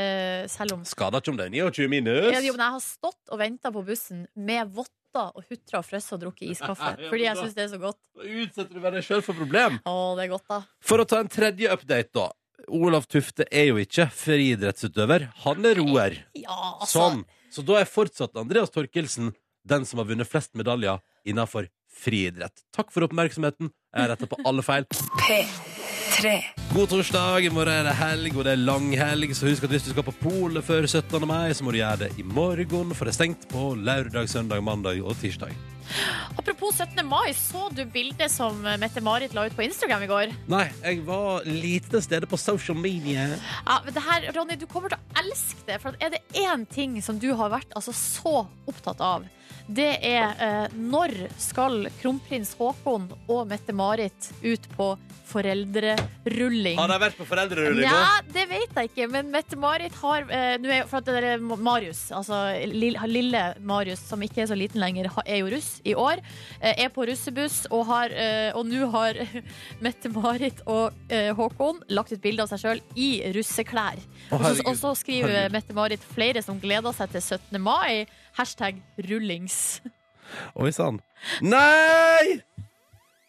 [0.51, 2.31] selv om Skader ikke om det er 29 minus.
[2.33, 5.85] ja, jo, men jeg har stått og venta på bussen med votter og hutra og
[5.85, 6.91] frøss og drukket iskaffe.
[7.01, 7.97] Ja, Fordi jeg syns det er så godt.
[8.15, 9.79] Da utsetter du bare deg sjøl for problem.
[9.85, 10.61] Å, det er godt, da.
[10.81, 12.29] For å ta en tredje update, da.
[12.69, 15.29] Olav Tufte er jo ikke friidrettsutøver.
[15.45, 16.17] Han er roer.
[16.37, 16.99] Ja, altså.
[16.99, 17.23] Sånn.
[17.51, 19.33] Så da er fortsatt Andreas Torkelsen
[19.67, 22.63] den som har vunnet flest medaljer innenfor friidrett.
[22.75, 23.71] Takk for oppmerksomheten.
[23.95, 24.87] Jeg retter på alle feil.
[25.21, 26.39] P3
[26.71, 27.45] God torsdag.
[27.45, 29.33] I morgen er det helg, og det er langhelg.
[29.35, 31.27] Så husk at hvis du skal på polet før 17.
[31.27, 34.63] mai, så må du gjøre det i morgen, for det er stengt på lørdag, søndag,
[34.63, 35.51] mandag og tirsdag.
[36.39, 37.03] Apropos 17.
[37.07, 40.31] mai, så du bildet som Mette-Marit la ut på Instagram i går?
[40.51, 43.27] Nei, jeg var lite til stede på social media.
[43.65, 45.81] Ja, men det her, Ronny, du kommer til å elske det.
[45.83, 49.27] For er det én ting som du har vært altså, så opptatt av,
[49.71, 54.91] det er eh, når skal kronprins Haakon og Mette-Marit ut på
[55.31, 56.75] foreldrerulling?
[56.79, 57.91] Har de vært på foreldrerulling nå?
[57.91, 61.39] Ja, det vet jeg ikke, men Mette-Marit har eh, nå er, For at det er
[61.41, 65.95] Marius, altså lille, lille Marius, som ikke er så liten lenger, er jo russ i
[65.95, 66.19] år.
[66.59, 69.19] eh, Er på russebuss, og, har, eh, og nå har
[69.85, 74.01] Mette-Marit og eh, Håkon lagt ut bilde av seg sjøl i russeklær.
[74.35, 77.61] Og så skriver Mette-Marit flere som gleder seg til 17.
[77.61, 78.03] mai.
[78.37, 79.81] Hashtag rullings.
[80.55, 81.01] Oi sann.
[81.43, 82.39] Nei!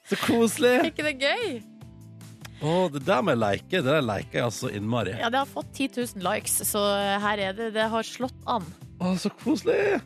[0.08, 0.76] Så koselig!
[0.78, 1.60] Er ikke det gøy?
[2.62, 3.66] Å, det der med like.
[3.72, 5.16] Det der liker jeg altså innmari.
[5.18, 6.82] Ja, det har fått 10 000 likes, så
[7.24, 7.72] her er det.
[7.74, 8.66] Det har slått an.
[9.02, 9.98] Å, så koselig!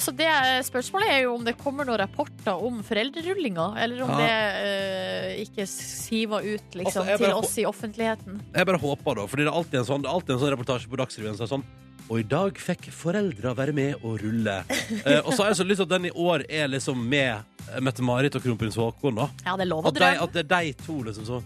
[0.00, 0.26] Så det
[0.66, 4.16] spørsmålet er jo om det kommer noen rapporter om foreldrerullinga, eller om Ja.
[4.24, 8.40] det uh, ikke siver ut liksom, Altså, til oss i offentligheten.
[8.56, 10.98] Jeg bare håper da, fordi det er alltid en sånn, alltid en sånn reportasje på
[10.98, 11.66] Dagsrevyen som er sånn
[12.10, 14.56] og i dag fikk foreldra være med og rulle.
[15.06, 17.36] eh, og så har jeg så lyst til at den i år er liksom med
[17.70, 19.14] eh, Mette-Marit og kronprins Haakon.
[19.22, 20.24] da Ja, det er lov å At, de, drømme.
[20.26, 21.38] at det er de to liksom så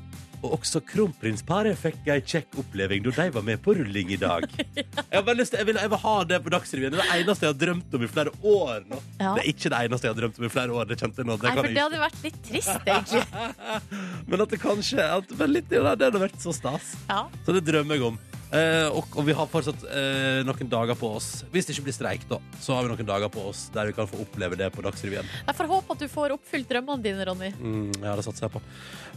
[0.45, 4.45] Og også kronprinsparet fikk ei kjekk oppleving da de var med på rulling i dag.
[4.75, 6.93] Jeg, har bare lyst til, jeg, vil, jeg vil ha det på Dagsrevyen.
[6.93, 8.99] Det er det eneste jeg har drømt om i flere år nå.
[9.21, 9.31] Ja.
[9.37, 10.89] Det er ikke det eneste jeg har drømt om i flere år.
[10.91, 11.37] Det kjente jeg nå.
[11.39, 13.23] Det Nei, kan for jeg det hadde vært litt trist, egentlig.
[14.33, 16.93] Men at det kanskje at, men litt, Det hadde vært så stas.
[17.09, 17.23] Ja.
[17.47, 18.19] Så det drømmer jeg om.
[18.55, 21.29] Eh, og, og vi har fortsatt eh, noen dager på oss.
[21.51, 23.97] Hvis det ikke blir streik, da, så har vi noen dager på oss der vi
[23.97, 25.27] kan få oppleve det på Dagsrevyen.
[25.49, 27.51] Jeg får håpe at du får oppfylt drømmene dine, Ronny.
[27.59, 28.63] Mm, ja, det satser jeg på.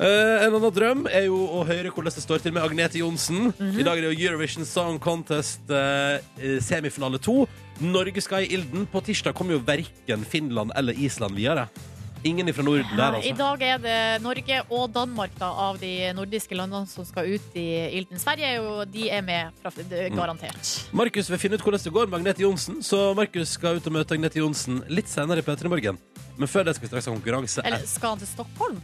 [0.02, 3.52] Eh, en annen drøm er jo å høre hvordan det står til med Agnete Johnsen.
[3.62, 6.18] I dag er det jo Eurovision Song Contest eh,
[6.66, 7.44] semifinale to.
[7.84, 8.88] Norge skal i ilden.
[8.90, 11.68] På tirsdag kommer jo verken Finland eller Island videre.
[12.28, 13.30] Ingen fra Norden der, altså.
[13.30, 17.56] I dag er det Norge og Danmark da, av de nordiske landene som skal ut
[17.58, 17.68] i
[18.00, 18.20] ilden.
[18.22, 20.12] Sverige er jo, de er med, fra, garantert.
[20.12, 20.20] Mm.
[20.20, 20.74] garantert.
[20.92, 23.96] Markus vil finne ut hvordan det går med Agnete Johnsen, så Markus skal ut og
[23.96, 26.00] møte Agnete Johnsen litt senere i P3 Morgen.
[26.38, 27.64] Men før det skal vi straks ha konkurranse.
[27.66, 28.82] Eller skal han til Stockholm?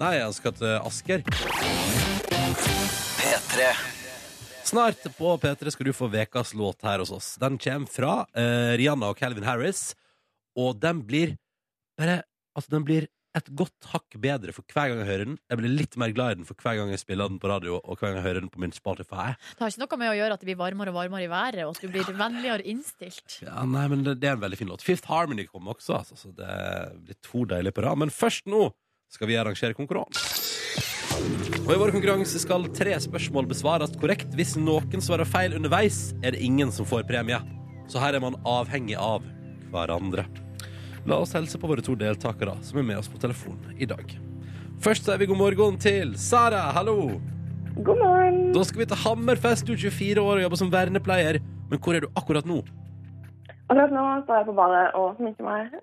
[0.00, 1.22] Nei, han skal til Asker.
[4.66, 7.34] Snart på P3 skal du få vekas låt her hos oss.
[7.40, 9.92] Den kommer fra uh, Rihanna og Calvin Harris,
[10.58, 11.36] og den blir
[11.96, 12.24] bare
[12.56, 15.34] Altså, den blir et godt hakk bedre for hver gang jeg hører den.
[15.50, 17.76] Jeg blir litt mer glad i den for hver gang jeg spiller den på radio,
[17.82, 19.34] og hver gang jeg hører den på min Spotify.
[19.36, 21.66] Det har ikke noe med å gjøre at det blir varmere og varmere i været,
[21.66, 23.42] og at du blir vennligere innstilt.
[23.44, 24.86] Ja, nei, men det, det er en veldig fin låt.
[24.86, 26.56] Fifth Harmony kommer også, altså, så det
[27.04, 28.00] blir to deilige på rad.
[28.00, 28.70] Men først nå
[29.12, 30.24] skal vi arrangere konkurranse.
[31.66, 34.32] Og I vår konkurranse skal tre spørsmål besvares korrekt.
[34.38, 37.38] Hvis noen svarer feil underveis, er det ingen som får premie.
[37.90, 39.24] Så her er man avhengig av
[39.74, 40.24] hverandre.
[41.06, 44.10] La oss helse på våre to deltakere som er med oss på telefon i dag.
[44.82, 46.64] Først sier vi god morgen til Sara.
[46.74, 47.20] Hallo!
[47.76, 48.40] God morgen.
[48.56, 49.68] Da skal vi til Hammerfest.
[49.68, 51.38] Du er 24 år og jobber som vernepleier.
[51.70, 52.58] Men hvor er du akkurat nå?
[53.68, 55.78] Akkurat nå står jeg på badet og sminker meg.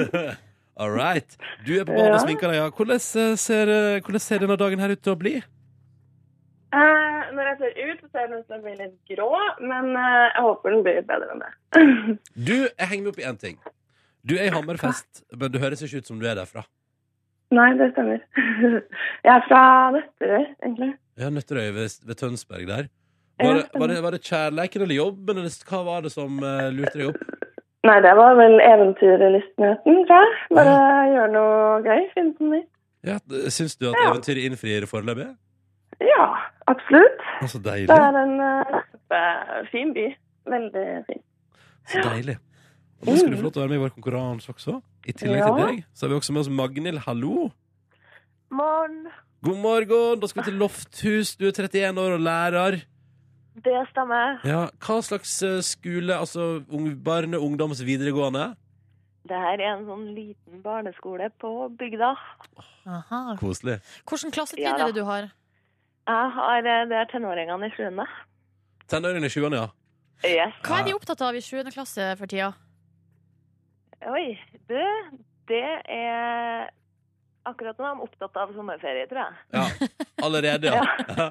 [0.80, 1.40] All right.
[1.64, 2.68] Du er på badet og sminker deg, ja.
[2.68, 5.34] Hvordan eh, ser, eh, hvordan ser denne dagen her ut til å bli?
[5.40, 9.32] Eh, når jeg ser ut, så ser den ut til å bli litt grå,
[9.64, 11.52] men eh, jeg håper den blir litt bedre enn det.
[12.50, 13.62] Du, jeg henger meg opp i én ting.
[14.26, 16.64] Du er i Hammerfest, men du høres ikke ut som du er derfra.
[17.56, 18.20] Nei, det stemmer.
[19.26, 19.62] jeg er fra
[19.96, 20.90] Nøtterøy, egentlig.
[21.18, 22.90] Ja, Nøtterøy ved, ved Tønsberg der.
[23.40, 26.68] Var det, var det, var det kjærleiken eller jobben, eller hva var det som uh,
[26.74, 27.22] lurte deg opp?
[27.88, 30.34] Nei, det var vel eventyrlystenheten, tror jeg.
[30.58, 30.74] Bare
[31.14, 32.68] gjøre noe gøy, finne på noe nytt.
[33.08, 33.16] Ja,
[33.48, 34.10] Syns du at Ja.
[34.10, 35.30] eventyret innfrir foreløpig?
[36.04, 36.26] Ja,
[36.68, 37.24] absolutt.
[37.48, 37.88] Så deilig.
[37.88, 40.06] Det er en uh, fin by.
[40.52, 41.24] Veldig fin.
[41.88, 42.36] Så deilig.
[43.00, 44.76] Og nå skal du få lov til å være med i vår konkurranse også.
[45.08, 45.48] I tillegg Ja.
[45.48, 46.98] til deg så har vi også med oss Magnhild.
[47.06, 47.50] Hallo.
[48.50, 49.08] Morgen.
[49.42, 50.20] God morgen.
[50.20, 51.36] Da skal vi til Lofthus.
[51.36, 52.82] Du er 31 år og lærer.
[53.60, 54.40] Det stemmer.
[54.44, 56.12] Ja, Hva slags eh, skole?
[56.16, 56.60] Altså
[57.04, 58.54] barne-, ungdoms-, videregående?
[59.28, 62.14] Det her er en sånn liten barneskole på bygda.
[62.86, 63.36] Aha.
[63.40, 63.80] Koselig.
[64.08, 65.30] Hvilken klassetrinn Ja er det du har?
[66.08, 68.06] Jeg har eh, det er tenåringene i sjuende.
[68.88, 69.68] Tenåringene i 20-årene, ja.
[70.24, 70.56] Yes.
[70.64, 72.52] Hva er de opptatt av i sjuende klasse for tida?
[74.08, 74.78] Oi, du,
[75.50, 76.70] det er
[77.48, 79.34] Akkurat nå er opptatt av sommerferie, tror jeg.
[79.56, 79.88] ja.
[80.24, 81.30] Allerede, ja.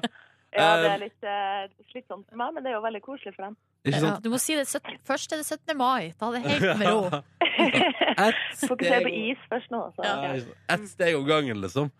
[0.50, 3.30] Ja, det Eh, er litt uh, slitsomt for meg, men det er jo veldig koselig
[3.36, 3.52] for dem.
[3.86, 5.76] Ikke Ja, du må si det 17, først er det 17.
[5.78, 6.08] mai.
[6.18, 7.20] Ta det helt med ro.
[8.26, 8.40] Ett
[8.72, 9.84] Fokusere på is først nå.
[9.94, 10.02] Så.
[10.02, 10.16] Ja.
[10.26, 11.92] Ja, ett steg om gangen, liksom.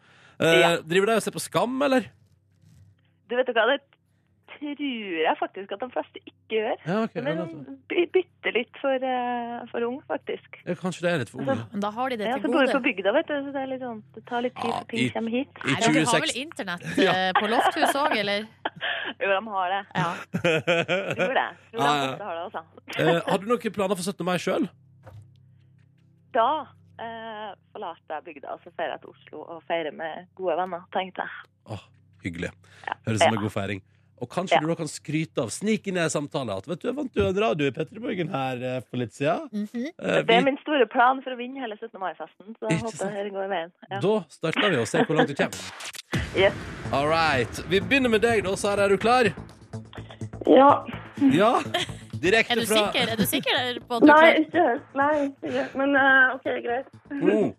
[0.42, 0.72] Uh, Ja.
[0.82, 2.10] Driver de og ser på Skam, eller?
[3.30, 3.78] Du vet hva, det
[4.60, 6.74] tror jeg faktisk at de fleste ikke gjør.
[6.86, 7.44] Ja, okay, Men ja,
[7.90, 10.58] by- bitte litt for, eh, for ung, faktisk.
[10.66, 11.56] Ja, kanskje det er litt for unge.
[11.56, 13.52] Altså, da har de det Ja, til så bor vi på bygda, vet du, så
[13.54, 15.48] det er litt sånn Det tar litt tid Ja, før ting i- kommer hit.
[15.64, 18.46] i Nei, de har vel internett eh, på Lofthus òg, eller?
[19.20, 19.82] Jo, de har det.
[19.94, 20.10] Ja.
[20.40, 21.48] Tror det.
[21.72, 22.24] Tror de Ja, ja.
[22.24, 22.62] har det også.
[22.98, 24.24] Eh, har du noen planer for 17.
[24.24, 24.68] mai sjøl?
[26.32, 26.48] Da
[27.00, 30.84] eh, forlater jeg bygda og så feirer jeg til Oslo og feirer med gode venner,
[30.94, 31.80] tenkte jeg.
[32.22, 32.50] Hyggelig.
[33.06, 33.80] Høres ut som en god feiring.
[34.20, 34.60] Og kanskje Ja.
[34.60, 36.06] du da kan skryte av, snike inn i en
[36.50, 39.12] at vet du, jeg vant jo en radio i Petter Morgen her eh, for litt
[39.16, 39.48] siden.
[39.52, 39.86] Mhm.
[39.98, 41.98] Eh, Det er min store plan for å vinne hele 17.
[41.98, 43.72] mai-festen, så jeg håper det går veien.
[43.90, 44.00] Ja.
[44.00, 45.56] Da starter vi og ser hvor langt du kommer.
[46.36, 46.52] Yes.
[46.92, 47.62] All right.
[47.68, 48.54] Vi begynner med deg, da.
[48.56, 49.32] Sara, er du klar?
[50.46, 50.84] Ja.
[51.32, 51.62] Ja.
[52.20, 53.12] Direkte Er du fra sikker?
[53.12, 54.88] Er du sikker på at du Nei, ikke helt.
[54.94, 55.14] Nei,
[55.48, 55.64] ikke.
[55.80, 56.90] Men uh, OK, greit.
[57.08, 57.54] Mm.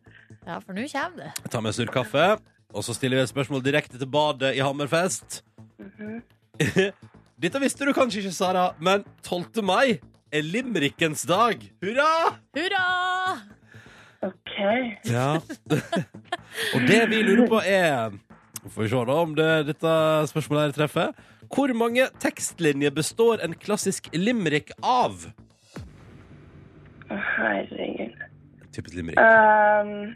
[0.46, 1.32] Ja, for nå kommer det.
[1.50, 2.28] Ta med en surr kaffe,
[2.70, 5.42] og så stiller vi et spørsmål direkte til badet i Hammerfest.
[5.82, 6.22] Mhm.
[7.42, 9.64] Dette visste du kanskje ikke, Sara, men 12.
[9.66, 10.00] mai
[10.32, 11.64] er limerickens dag.
[11.82, 12.38] Hurra!
[12.56, 12.86] Hurra!
[14.22, 14.58] OK.
[15.10, 15.40] Ja.
[16.76, 18.14] og det vi lurer på, er
[18.62, 19.92] Får vi se da om det, dette
[20.30, 21.16] spørsmålet her treffer.
[21.50, 25.26] Hvor mange tekstlinjer består en klassisk limerick av?
[27.10, 28.22] Å, Herregud.
[28.72, 29.18] Typisk limerick.
[29.18, 30.14] Um,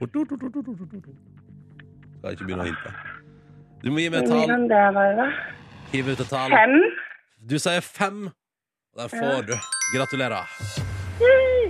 [2.22, 2.94] Skal ikke begynne å hinte.
[3.82, 4.46] Du må gi meg et tall.
[4.46, 5.28] Hvordan det være?
[5.96, 6.52] Hiv ut et tall.
[6.52, 6.74] Fem?
[7.40, 8.26] Du sier fem.
[8.92, 9.54] Og der får du.
[9.96, 10.58] Gratulerer.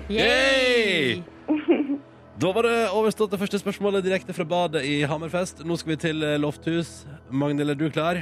[0.09, 1.21] Yay!
[2.35, 5.61] Da var det overstått det første spørsmålet direkte fra badet i Hammerfest.
[5.63, 7.05] Nå skal vi til eh, Lofthus.
[7.31, 8.19] Magnhild, er du klar?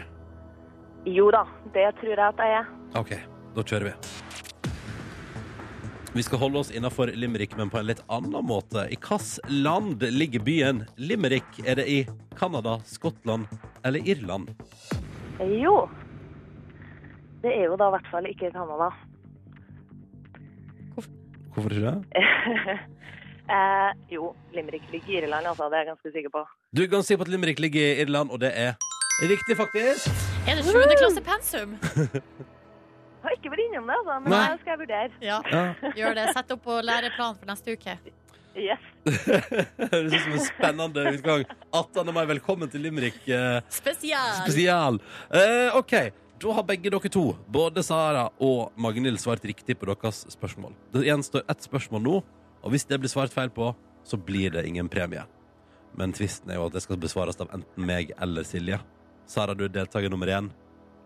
[1.10, 1.42] Jo da,
[1.74, 2.68] det tror jeg at jeg er.
[3.00, 3.16] OK,
[3.56, 3.96] da kjører vi.
[6.13, 8.86] Vi skal holde oss innafor Limerick, men på en litt annen måte.
[8.94, 11.50] I hvilket land ligger byen Limerick?
[11.66, 12.04] Er det i
[12.38, 13.50] Canada, Skottland
[13.82, 14.54] eller Irland?
[15.39, 15.89] Jo.
[17.43, 18.89] Det er jo da i hvert fall ikke Canada.
[21.54, 22.24] Hvorfor ikke det?
[23.56, 25.67] eh, jo, Limerick ligger i Irland, altså.
[25.69, 26.41] Det er jeg ganske sikker på.
[26.78, 28.74] Du er ganske sikker på at Limerick ligger i Irland, og det er
[29.22, 30.08] riktig, faktisk.
[30.50, 31.76] Er det sjuende klasse pensum?
[33.24, 34.41] Jeg har ikke vært innom det, altså, men Nei.
[34.52, 35.12] det skal jeg vurdere.
[35.24, 35.91] Ja, Ja.
[35.96, 36.26] gjør det.
[36.36, 37.93] Sett opp på læreplan for neste uke.
[38.56, 38.80] Yes.
[39.92, 41.46] Høres ut som en spennende utgang.
[41.74, 42.12] 18.
[42.13, 44.36] mai, velkommen til Limerick eh, Spesial.
[44.44, 45.00] spesial.
[45.34, 45.94] Eh, OK,
[46.44, 50.76] da har begge dere to, både Sara og Magnhild, svart riktig på deres spørsmål.
[50.94, 52.20] Det gjenstår ett spørsmål nå,
[52.62, 53.72] og hvis det blir svart feil på,
[54.06, 55.24] så blir det ingen premie.
[55.98, 58.80] Men tvisten er jo at det skal besvares av enten meg eller Silje.
[59.30, 60.50] Sara, du er deltaker nummer én.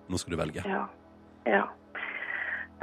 [0.08, 0.64] Nå skal du velge.
[0.68, 0.84] Ja.
[1.48, 1.64] ja.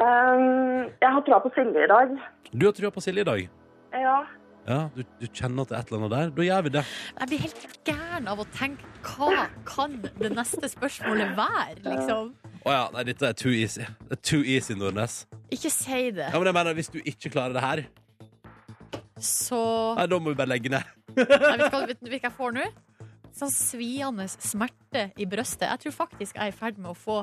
[0.04, 2.16] Ehm, jeg har troa på Silje i dag.
[2.52, 3.46] Du har trua på Silje i dag.
[3.94, 4.16] Ja.
[4.64, 6.30] Ja, du, du kjenner at det er et eller annet der.
[6.38, 6.82] Da gjør vi det.
[7.18, 12.30] Jeg blir helt gæren av å tenke hva kan det neste spørsmålet være, liksom.
[12.64, 13.84] Å ja, nei, dette er too easy.
[14.08, 15.18] Det er too easy, Nordnes.
[15.52, 16.30] Ikke si det.
[16.30, 17.84] Ja, men jeg mener, hvis du ikke klarer det her,
[19.20, 19.58] Så
[19.98, 20.88] nei, da må vi bare legge ned.
[21.14, 22.64] Nei, vet du hva vet du hva jeg får nå?
[23.34, 25.68] Sånn sviende smerte i brøstet.
[25.68, 27.20] Jeg tror faktisk jeg er i ferd med å få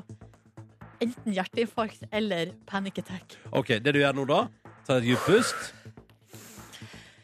[1.02, 3.36] enten hjerteinfarkt eller panic attack.
[3.52, 4.42] Ok, det du gjør nå da,
[4.88, 5.72] ta et dypt pust.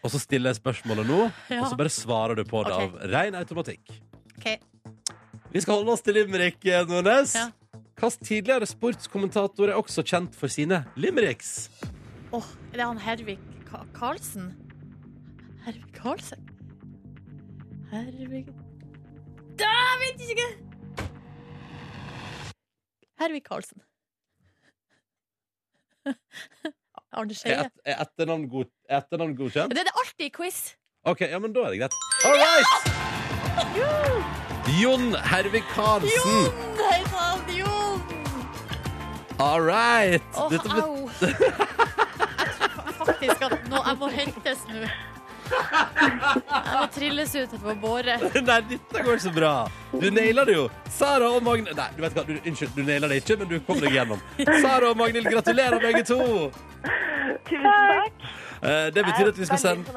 [0.04, 1.62] Og så stiller jeg spørsmålet nå, Ja.
[1.62, 2.88] og så bare svarer du på det okay.
[2.88, 3.94] av ren automatikk.
[4.38, 4.60] Ok.
[5.54, 7.36] Vi skal holde oss til limerick, eh, Nordnes.
[7.36, 7.50] Ja.
[7.98, 11.70] Hvilken tidligere sportskommentator er også kjent for sine limericks?
[12.32, 14.52] Åh, er det han Hervik Ka Karlsen?
[15.66, 16.44] Hervik Karlsen?
[17.90, 18.48] Hervik
[19.58, 20.50] Da, Jeg ikke!
[23.18, 23.82] Hervik Karlsen.
[27.18, 27.66] Arne Er, Skeie.
[27.66, 29.74] et, er etternavn, god, er etternavn godkjent?
[29.74, 30.60] Det er det alltid i quiz.
[31.08, 31.94] Ok, ja, men da er det greit.
[32.28, 32.68] All right!
[34.82, 36.12] Jon Hervik Karlsen.
[36.14, 36.52] Jon!
[36.84, 38.02] Hei sann, Jon!
[39.40, 40.24] All right!
[40.36, 41.10] Åh, Dette bet- au.
[42.98, 44.82] Faktisk at nå, jeg må hentes nå.
[45.48, 48.18] Jeg må trilles ut på båre.
[48.50, 49.52] Nei, dette går så bra.
[49.96, 50.66] Du naila det jo.
[50.92, 53.56] Sara og Magnhild Nei, du vet hva, du, unnskyld, du naila det ikke, men du
[53.64, 54.20] kom deg gjennom.
[54.60, 56.20] Sara og Magnhild, gratulerer begge to.
[57.48, 58.26] Tusen takk.
[58.64, 59.94] Eh, det betyr at vi skal sende.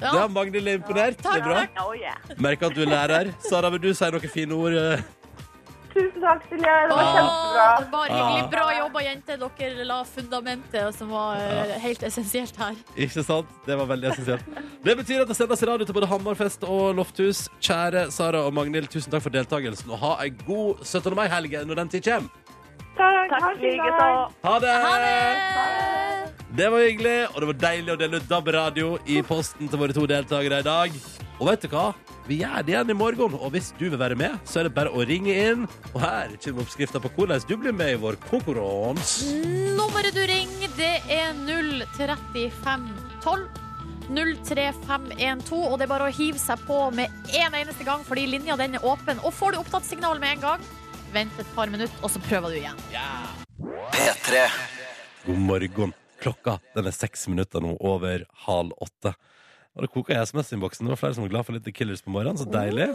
[0.00, 1.16] Ja, Ja, Magnhild er imponert.
[1.22, 1.60] Det er bra.
[1.64, 1.80] takk.
[1.86, 2.16] Oh, yeah.
[2.38, 3.32] Merker at du er lærer.
[3.48, 4.72] Sara, vil du si noen fine ord?
[4.72, 5.02] eh?
[5.90, 6.64] Tusen takk, Silje.
[6.64, 7.90] Det var Åh, kjempebra.
[7.90, 8.42] bare hyggelig.
[8.44, 8.50] Ah.
[8.50, 9.36] Bra jobba, jente.
[9.58, 12.74] Dere la fundamentet som var eh, helt essensielt her.
[12.96, 13.46] Ikke sant?
[13.66, 14.44] Det var veldig essensielt.
[14.84, 17.48] Det betyr at det sendes radio til både Hammerfest og Lofthus.
[17.60, 21.14] Kjære Sara og Magnhild, tusen takk for deltakelsen, og ha ei god 17.
[21.14, 22.30] mai-helg når den tid kommer.
[22.96, 24.30] Takk, Takk ha en fin likeså.
[24.46, 24.78] Ha det!
[24.86, 26.09] Ha det!
[26.50, 29.94] Det var hyggelig, og det var deilig å dele ut DAB-radio i posten til våre
[29.96, 30.96] to deltakere i dag.
[31.40, 31.90] Og vet du hva?
[32.28, 34.74] Vi gjør det igjen i morgen, og hvis du vil være med, så er det
[34.76, 35.64] bare å ringe inn.
[35.94, 39.30] Og her kommer oppskrifta på hvordan du blir med i vår konkurranse.
[39.78, 41.32] Nummeret du ringer, det er
[41.96, 43.48] 03512.
[44.10, 48.58] 03512, og det er bare å hive seg på med en eneste gang, fordi linja
[48.58, 49.22] den er åpen.
[49.22, 50.66] Og får du opptatt signal med en gang,
[51.14, 52.84] vent et par minutter, og så prøver du igjen.
[53.94, 54.44] P3.
[55.26, 55.99] God morgen.
[56.20, 59.14] Klokka den er seks minutter nå over halv åtte.
[59.78, 60.86] Og det koker i SMS-innboksen.
[60.86, 62.40] Det var flere som var glad for litt Killers på morgenen.
[62.40, 62.88] Så deilig.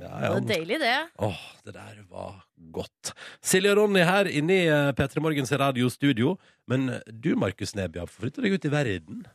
[0.00, 0.30] Ja, ja.
[0.32, 0.94] Det er deilig, det.
[1.22, 2.38] Åh, det der var
[2.72, 3.12] godt.
[3.44, 6.38] Silje og Ronny her inne i eh, P3 Morgens radiostudio.
[6.66, 9.26] Men du, Markus Neby, har forflyttet deg ut i verden.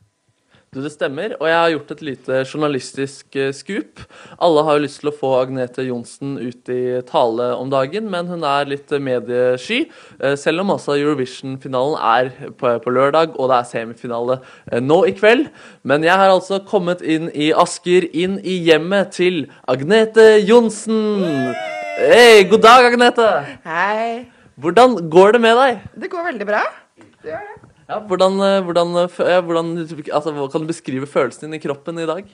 [0.72, 4.00] Det stemmer, og jeg har gjort et lite journalistisk skup.
[4.40, 8.30] Alle har jo lyst til å få Agnete Johnsen ut i tale om dagen, men
[8.30, 9.82] hun er litt eh, mediesky.
[10.16, 14.38] eh, Selv om altså Eurovision-finalen er på, på lørdag, og det er semifinale
[14.70, 15.50] eh, nå i kveld.
[15.84, 21.52] Men jeg har altså kommet inn i Asker, inn i hjemmet til Agnete Johnsen.
[22.00, 23.28] Hei, god dag, Agnete.
[23.68, 24.24] Hei.
[24.56, 25.84] Hvordan går det med deg?
[26.00, 26.64] Det går veldig bra.
[26.96, 27.71] Det gjør det.
[27.92, 29.72] Ja, hvordan, eh, hvordan, eh, ja, hvordan
[30.16, 32.24] altså, Kan du beskrive følelsen din i kroppen i dag?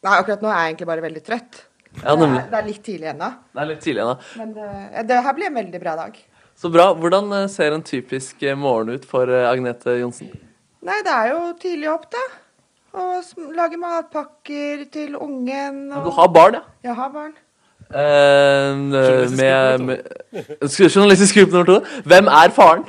[0.00, 1.58] Nei, akkurat nå er jeg egentlig bare veldig trøtt.
[2.00, 3.28] Ja, det, er, det er litt tidlig ennå.
[3.52, 4.14] Det er litt tidlig ennå.
[4.40, 4.68] Men det,
[5.10, 6.14] det her blir en veldig bra dag.
[6.56, 6.86] Så bra.
[6.96, 10.30] Hvordan eh, ser en typisk eh, morgen ut for eh, Agnete Johnsen?
[10.86, 12.24] Nei, det er jo tidlig opp, da.
[13.00, 15.82] Og lage matpakker til ungen.
[15.92, 16.08] Og...
[16.08, 16.64] Du har barn, ja?
[16.88, 17.36] Jeg har barn.
[17.90, 18.80] Eh,
[19.36, 22.02] med, med Skal- Journalistisk gruppe nummer to.
[22.08, 22.88] Hvem er faren?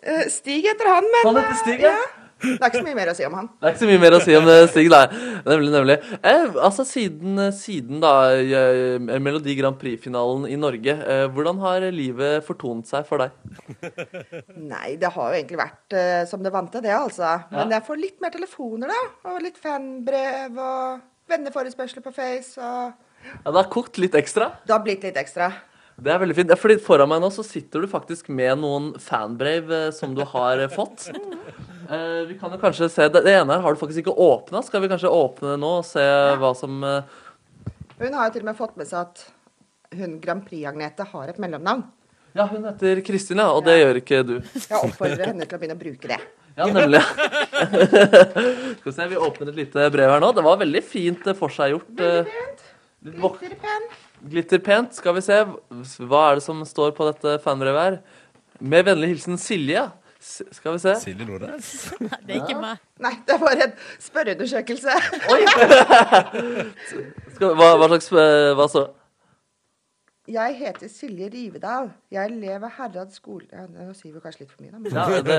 [0.00, 1.92] Eh, Stig heter han, men Han heter Stig, ja.
[1.92, 2.16] ja.
[2.40, 3.48] Det er ikke så mye mer å si om han.
[3.60, 5.00] Det er ikke så mye mer å si om eh, Stig, nei.
[5.44, 5.96] Nemlig, nemlig.
[6.24, 12.46] Eh, altså, siden, siden da eh, Melodi Grand Prix-finalen i Norge, eh, hvordan har livet
[12.48, 13.36] fortonet seg for deg?
[14.56, 17.34] Nei, det har jo egentlig vært eh, som det vante, det, altså.
[17.52, 19.02] Men jeg får litt mer telefoner, da.
[19.34, 22.56] Og litt fanbrev og venneforespørsler på Face.
[22.56, 24.54] Og Ja, det har kokt litt ekstra.
[24.64, 25.52] det har blitt litt ekstra.
[26.00, 26.52] Det er veldig fint.
[26.52, 30.22] Ja, fordi Foran meg nå så sitter du faktisk med noen fanbrev eh, som du
[30.34, 31.10] har eh, fått.
[31.90, 34.60] Eh, vi kan jo kanskje se Det, det ene her har du faktisk ikke åpna.
[34.62, 36.04] Skal vi kanskje åpne det nå og se
[36.38, 39.24] hva som Hun har jo til og med fått med seg at
[39.98, 41.82] hun Grand Prix-Agnete har et mellomnavn.
[42.38, 43.48] Ja, hun heter Kristin, ja.
[43.58, 44.36] Og det gjør ikke du.
[44.54, 46.20] Jeg oppfordrer henne til å begynne å bruke det.
[46.60, 47.02] Ja, nemlig.
[48.78, 50.30] Skal vi se, vi åpner et lite brev her nå.
[50.38, 51.90] Det var veldig fint forseggjort.
[51.98, 52.38] Veldig
[53.10, 53.90] litt vok- Glitterpenn.
[54.28, 54.92] Glitterpent.
[54.98, 55.38] Skal vi se.
[56.04, 57.98] Hva er det som står på dette fanbrevet her?
[58.60, 59.86] Med vennlig hilsen Silje.
[60.20, 60.94] S skal vi se.
[61.00, 61.70] Silje Nordnes.
[62.04, 62.80] Nei, det er ikke meg.
[63.00, 64.90] Nei, det er bare en spørreundersøkelse.
[67.36, 68.84] Skal, hva, hva slags eh, Hva så?
[70.30, 71.88] Jeg heter Silje Rivedal.
[72.12, 73.46] Jeg lever Herrad skole...
[73.50, 74.78] Ja, nå sier vi kanskje litt for mye, da.
[74.78, 75.38] Men, Ja, det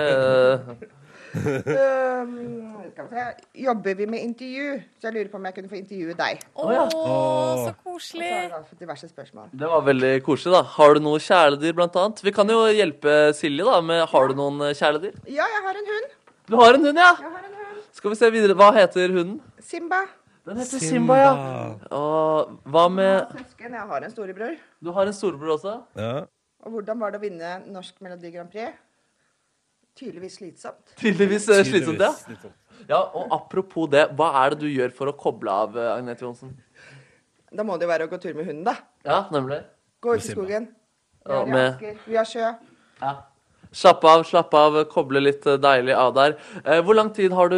[3.12, 3.26] se.
[3.64, 6.44] Jobber vi med intervju, så jeg lurer på om jeg kunne få intervjue deg.
[6.56, 6.84] Å, ja.
[6.92, 7.64] oh.
[7.64, 8.32] Så koselig.
[8.68, 9.48] fått diverse spørsmål.
[9.64, 10.64] Det var veldig koselig, da.
[10.76, 12.24] Har du noe kjæledyr, blant annet?
[12.28, 15.16] Vi kan jo hjelpe Silje, da, med Har du noen eh, kjæledyr?
[15.32, 16.16] Ja, jeg har en hund.
[16.52, 17.14] Du har en hund, ja?
[17.16, 17.86] Jeg har en hund.
[17.96, 18.60] Skal vi se videre.
[18.60, 19.40] Hva heter hunden?
[19.64, 20.04] Simba.
[20.52, 21.32] Den heter Simba, ja.
[21.96, 23.76] Og hva med Søsken.
[23.78, 24.56] Jeg har en storebror.
[24.84, 25.76] Du har en storebror også?
[25.96, 26.26] Ja.
[26.62, 28.76] Og hvordan var det å vinne Norsk Melodi Grand Prix?
[29.98, 30.92] Tydeligvis slitsomt.
[31.00, 32.12] Tydeligvis eh, slitsomt, ja.
[32.20, 32.58] Slitsomt.
[32.90, 36.26] Ja, og apropos det, hva er det du gjør for å koble av, eh, Agnete
[36.26, 36.54] Johnsen?
[37.52, 38.76] Da må det jo være å gå tur med hunden, da.
[39.08, 39.62] Ja, nemlig.
[40.04, 40.38] Gå ut i Simba.
[40.42, 40.70] skogen.
[41.26, 41.98] Vi Ja, med- Asker.
[42.08, 42.54] Vi har sjø.
[43.02, 43.14] Ja.
[43.72, 46.34] Slapp av, slapp av, koble litt deilig av der.
[46.66, 47.56] Eh, hvor lang tid har du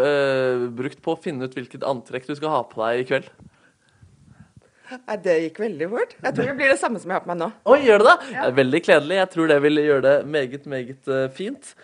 [0.00, 3.28] eh, brukt på å finne ut hvilket antrekk du skal ha på deg i kveld?
[4.90, 6.16] Nei, det gikk veldig fort.
[6.16, 7.50] Jeg tror det blir det samme som jeg har på meg nå.
[7.68, 8.16] Oi, gjør det da?
[8.32, 8.48] Ja.
[8.56, 9.20] Veldig kledelig.
[9.20, 11.76] Jeg tror det vil gjøre det meget, meget eh, fint.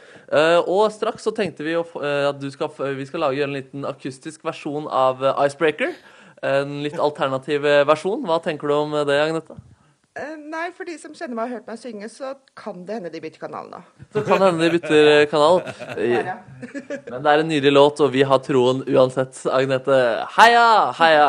[0.64, 4.88] Og straks så tenkte vi at du skal, vi skal lage en liten akustisk versjon
[4.88, 5.92] av Icebreaker.
[6.42, 8.24] En litt alternativ versjon.
[8.26, 9.60] Hva tenker du om det, Agnete?
[10.16, 12.94] Eh, Nei, for de som kjenner meg og har hørt meg synge, så kan det
[12.96, 13.80] hende de bytter kanal nå.
[14.14, 15.58] Så kan det hende de bytter eh, kanal.
[17.10, 19.98] Men det er en nydelig låt, og vi har troen uansett, Agnete.
[20.38, 20.62] Heia,
[20.96, 21.26] heia!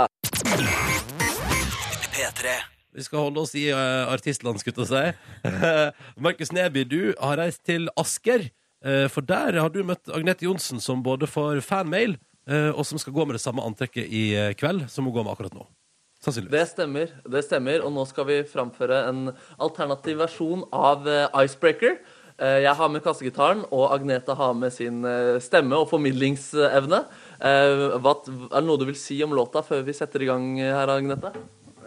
[2.16, 2.54] P3.
[2.96, 5.52] Vi skal holde oss i uh, artistland, skulle jeg si.
[6.24, 8.48] Markus Neby, du har reist til Asker.
[8.80, 12.16] Uh, for der har du møtt Agnete Johnsen, som både får fanmail,
[12.48, 14.24] uh, og som skal gå med det samme antrekket i
[14.56, 15.68] kveld som hun går med akkurat nå.
[16.24, 16.54] Sannsynligvis.
[16.54, 17.84] Det stemmer, det stemmer.
[17.86, 19.28] Og nå skal vi framføre en
[19.62, 22.00] alternativ versjon av eh, Icebreaker.
[22.38, 27.04] Eh, jeg har med kassegitaren, og Agnete har med sin eh, stemme og formidlingsevne.
[27.38, 30.52] Eh, hva, er det noe du vil si om låta før vi setter i gang
[30.62, 31.32] her, Agnete?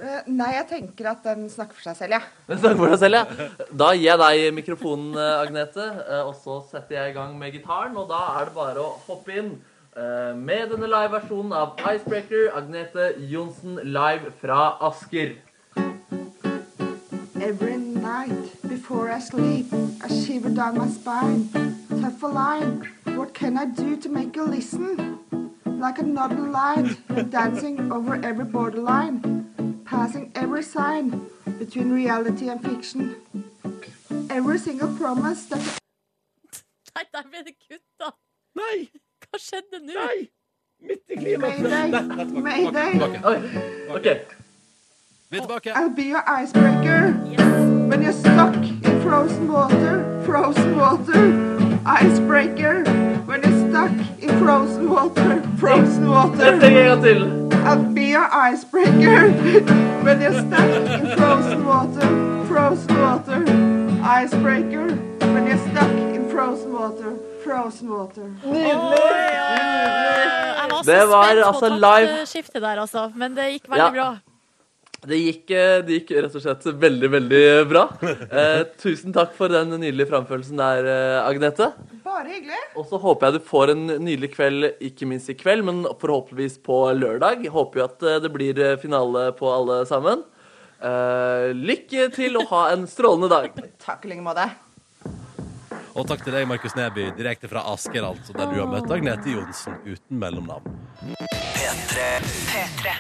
[0.01, 2.31] Eh, Nei, jeg tenker at den snakker for seg selv, jeg.
[2.31, 2.47] Ja.
[2.53, 3.67] Den snakker for seg selv, ja.
[3.83, 5.91] Da gir jeg deg mikrofonen, Agnete,
[6.23, 7.99] og så setter jeg i gang med gitaren.
[7.99, 9.53] Og da er det bare å hoppe inn
[9.97, 12.51] med denne live-versjonen av Icebreaker.
[12.55, 15.35] Agnete Johnsen live fra Asker.
[17.41, 19.67] Every night before I sleep,
[20.05, 21.49] I shiver down my spine.
[22.01, 25.19] Tough a line, what can I do to make you listen?
[25.65, 26.97] Like another line,
[27.31, 31.27] dancing over every borderline, passing every sign
[31.59, 33.17] between reality and fiction.
[34.31, 35.61] Every single promise that
[36.95, 38.13] Nei, der ble det kutta.
[38.55, 38.91] Nei!
[39.31, 39.95] Hva skjedde nå?
[39.95, 40.29] Nei!
[40.83, 41.61] Midt i klimaet.
[41.63, 44.17] Mayday, Mayday.
[45.31, 45.71] Vi er tilbake.
[45.71, 47.13] I'll be your icebreaker.
[47.91, 51.23] When you're stuck in frozen water, frozen water,
[51.87, 52.83] icebreaker.
[53.29, 57.23] When you're stuck in frozen water, frozen water, Dette en gang til.
[57.65, 59.31] I'll be your icebreaker.
[60.05, 62.09] When you're stuck in frozen water,
[62.49, 63.41] frozen water,
[64.03, 64.87] icebreaker.
[65.33, 68.31] When you're stuck in frozen water, frozen water.
[70.81, 72.27] Så Det var altså live.
[72.29, 73.09] Skiftet der, altså.
[73.15, 73.91] Men det gikk veldig Ja.
[73.91, 74.11] bra.
[75.01, 77.87] Det gikk, eh, det gikk rett og slett veldig, veldig bra.
[78.05, 81.71] Eh, tusen takk for den nydelige framførelsen der, eh, Agnete.
[82.05, 82.59] Bare hyggelig.
[82.77, 86.59] Og så håper jeg du får en nydelig kveld, ikke minst i kveld, men forhåpentligvis
[86.63, 87.47] på lørdag.
[87.49, 90.23] Håper jo at eh, det blir eh, finale på alle sammen.
[90.83, 93.57] Eh, lykke til og ha en strålende dag.
[93.81, 94.51] Takk i like måte.
[95.99, 99.33] Og takk til deg, Markus Neby, direkte fra Asker, altså, der du har møtt Agnete
[99.35, 100.77] Johnsen uten mellomnavn.
[101.57, 102.05] P3.
[102.53, 102.93] P3.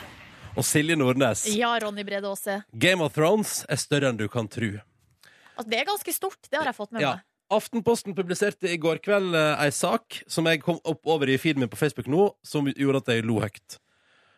[0.59, 1.45] Og Silje Nordnes.
[1.55, 2.57] Ja, Ronny Brede Aase.
[2.83, 4.73] Game of Thrones er større enn du kan tro.
[5.55, 6.41] Altså, det er ganske stort.
[6.51, 7.13] Det har jeg fått med Ja.
[7.19, 7.27] meg.
[7.51, 11.59] Aftenposten publiserte i går kveld eh, ei sak som jeg kom opp over i feeden
[11.65, 13.79] min på Facebook nå, som gjorde at jeg lo høyt.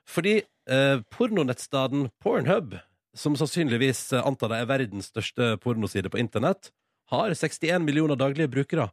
[0.09, 2.79] Fordi eh, pornonettstaden Pornhub,
[3.15, 6.71] som sannsynligvis eh, antar det er verdens største pornoside på internett,
[7.13, 8.89] har 61 millioner daglige brukere,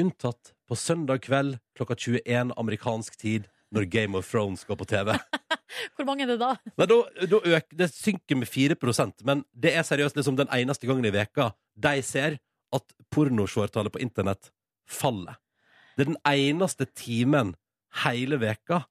[0.00, 5.14] unntatt på søndag kveld klokka 21 amerikansk tid, når Game of Thrones går på TV.
[5.96, 6.50] Hvor mange er det da?
[6.76, 6.98] Nei, da,
[7.32, 11.14] da øker, det synker med 4% men det er seriøst liksom den eneste gangen i
[11.14, 12.36] veka de ser
[12.76, 14.50] at pornoseertallet på internett
[14.88, 15.38] faller.
[15.96, 17.54] Det er den eneste timen
[18.04, 18.82] hele veka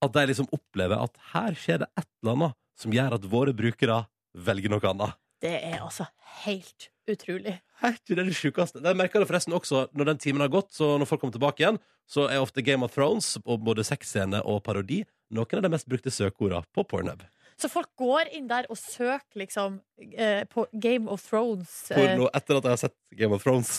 [0.00, 3.54] at de liksom opplever at her skjer det et eller annet som gjør at våre
[3.56, 4.04] brukere
[4.34, 5.18] velger noe annet.
[5.40, 6.04] Det er altså
[6.44, 7.56] helt utrolig.
[7.82, 8.82] Er ikke det det sjukeste?
[8.84, 11.64] Jeg merker det forresten også når den timen har gått, så når folk kommer tilbake
[11.64, 11.78] igjen,
[12.10, 15.00] så er ofte Game of Thrones og både sexscene og parodi
[15.32, 17.22] noen av de mest brukte søkeordene på Pornhub.
[17.60, 19.80] Så folk går inn der og søker liksom
[20.16, 21.90] eh, på Game of Thrones.
[21.90, 23.72] eh, Porno etter at jeg har sett Game of Thrones.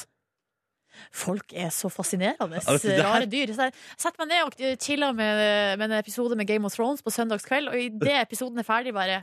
[1.16, 2.60] Folk er så fascinerende.
[2.62, 3.54] Du, her- Rare dyr.
[3.56, 7.02] Så jeg setter meg ned og chiller med, med en episode med Game of Thrones
[7.06, 9.22] på søndagskveld, og idet episoden er ferdig, bare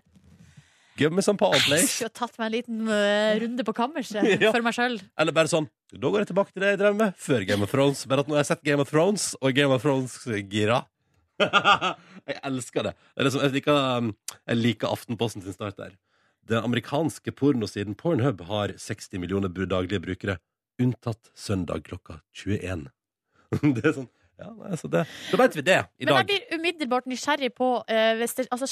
[1.14, 1.86] Me some palm, please.
[1.92, 4.50] skulle tatt meg en liten uh, runde på kammerset Ja.
[4.52, 4.98] for meg sjøl.
[5.18, 7.70] Eller bare sånn Da går jeg tilbake til det jeg drev med før Game of
[7.72, 8.02] Thrones.
[8.10, 10.82] Bare at nå har jeg sett Game of Thrones og Game of Thrones-gira.
[11.38, 12.92] jeg elsker det.
[13.14, 14.12] det er liksom, jeg, liker, um,
[14.50, 15.94] jeg liker Aftenposten sin start der.
[16.48, 20.38] Den amerikanske pornosiden Pornhub har 60 millioner bru- daglige brukere,
[20.80, 22.86] unntatt søndag klokka 21.
[23.76, 25.00] det er sånn ja, nei, så det,
[25.32, 26.28] Da vet vi det i Men jeg dag.
[26.30, 28.68] blir umiddelbart nysgjerrig på eh, hvis det altså,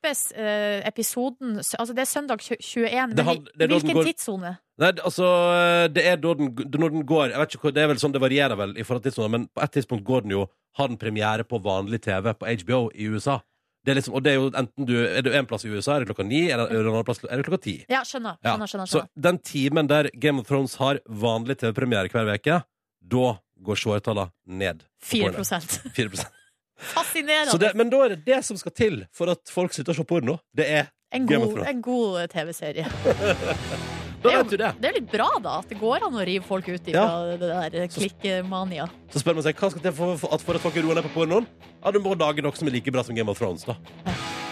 [0.00, 3.80] slippes eh, episoden Altså, det er søndag 21, Det men had- det er da den
[3.80, 4.58] hvilken går- tidssone?
[4.78, 7.82] Nei, det- altså, det er da den, når den går Jeg vet ikke, hvor- Det
[7.82, 10.22] er vel sånn det varierer vel i forhold til tidssoner, men på et tidspunkt går
[10.22, 10.46] den jo
[10.76, 13.40] Har den premiere på vanlig TV på HBO i USA.
[13.84, 15.96] Det er liksom, og det er jo enten du Er du en plass i USA,
[15.96, 17.84] er det klokka ni, eller er det en annen plass er det klokka ti?
[17.88, 18.36] Ja, skjønner.
[18.44, 19.08] Ja, skjønner, skjønner, Så skjønner.
[19.20, 22.62] den timen der Game of Thrones har vanlig TV-premiere hver uke,
[23.06, 24.78] da går seertallene ned.
[25.00, 25.44] på 4 porno.
[25.94, 26.30] 4
[26.80, 27.52] Fascinerende.
[27.52, 29.96] Så det, Men da er det det som skal til for at folk slutter å
[30.00, 30.38] se porno.
[30.56, 32.86] Det er en god, en god TV-serie.
[34.20, 34.70] Da Det er jo- vet du det.
[34.80, 37.38] Det er litt bra, da, at det går an å rive folk ut fra det
[37.40, 37.94] der klikkmania.
[37.94, 38.84] klikkemania.
[39.14, 41.06] Så spør man seg hva skal til for, for, at for at folk roer ned
[41.06, 41.46] på pornoen.
[41.80, 43.64] Ja, du må lage noe som er like bra som Game of Thrones.
[43.64, 43.78] da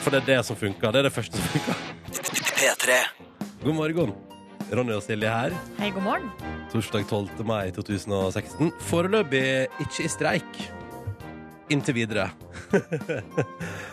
[0.01, 0.89] For det er det som funker.
[0.97, 1.77] Det er det første som funker.
[2.57, 2.97] P3.
[3.67, 4.15] God morgen.
[4.73, 5.53] Ronny og Silje her.
[5.83, 6.33] Hei, god morgen.
[6.73, 7.45] Torsdag 12.
[7.45, 8.73] mai 2016.
[8.89, 9.45] Foreløpig
[9.85, 10.63] ikke i streik.
[11.73, 12.31] Inntil videre.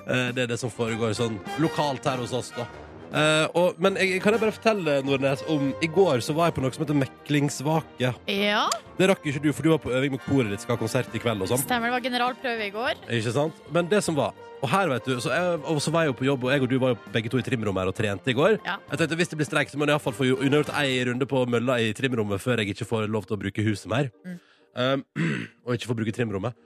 [0.05, 2.67] Eh, det er det som foregår sånn lokalt her hos oss, da.
[3.15, 6.55] Uh, og, men jeg, kan jeg bare fortelle, Nordnes, om I går så var jeg
[6.57, 8.11] på noe som heter Meklingsvake.
[8.27, 8.65] Ja,
[8.99, 11.15] Det rakk ikke du, for du var på øving med koret ditt, skal ha konsert
[11.15, 11.63] i kveld og sånn.
[11.63, 11.89] stemmer.
[11.89, 12.99] Det var generalprøve i går.
[13.17, 13.61] Ikke sant?
[13.73, 16.17] Men det som var Og her, vet du, så, jeg, og så var jeg jo
[16.19, 18.31] på jobb, og jeg og du var jo begge to i trimrommet her og trente
[18.31, 18.55] i går.
[18.65, 18.77] Ja.
[18.91, 21.43] Jeg tenkte Hvis det blir streik, så må jeg iallfall få unnagjort ei runde på
[21.51, 24.09] mølla i trimrommet før jeg ikke får lov til å bruke huset mer.
[24.25, 24.39] Mm.
[24.75, 25.05] Um,
[25.67, 26.57] og ikke får bruke trimrommet.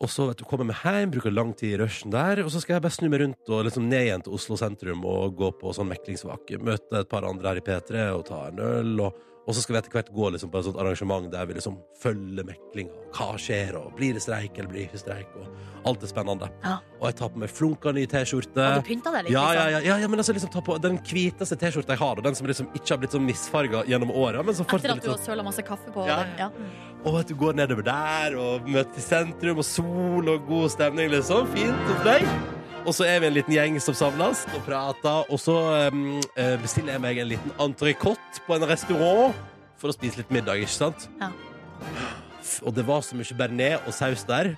[0.00, 2.62] Og så vet du, kommer meg hjem, bruker lang tid i rushen der, og så
[2.62, 5.50] skal jeg bare snu meg rundt og liksom ned igjen til Oslo sentrum og gå
[5.60, 6.60] på sånn meklingsvake.
[6.64, 8.94] Møte et par andre her i P3 og ta en øl.
[9.04, 11.54] og og så skal vi etter hvert gå liksom på et sånt arrangement der vi
[11.56, 12.92] liksom følger meklinga.
[13.16, 15.32] Hva skjer, og blir det streik eller blir det ikke streik?
[15.40, 16.50] Og alt er spennende.
[16.62, 16.76] Ja.
[17.00, 18.60] Og jeg tar på meg flunka ny T-skjorte.
[18.62, 19.32] Har du pynta deg litt?
[19.34, 19.72] Ja, ja, liksom?
[19.72, 22.38] ja, ja, ja, men altså liksom ta på Den hviteste T-skjorta jeg har, og den
[22.38, 24.44] som liksom ikke har blitt sånn misfarga gjennom åra.
[24.44, 26.20] Etter at du har sånn søla masse kaffe på Ja.
[26.22, 26.36] den.
[26.38, 26.50] Ja.
[27.08, 31.48] Og at du går nedover der og møter sentrum, og sol og god stemning, liksom.
[31.56, 32.28] Fint opplegg.
[32.88, 35.56] Og så er vi en liten gjeng som samles og prater, og så
[35.92, 36.16] um,
[36.62, 39.36] bestiller jeg meg en liten entrecôte på en restaurant
[39.80, 41.06] for å spise litt middag, ikke sant?
[41.20, 41.28] Ja.
[42.64, 44.54] Og det var så mye bearnés og saus der.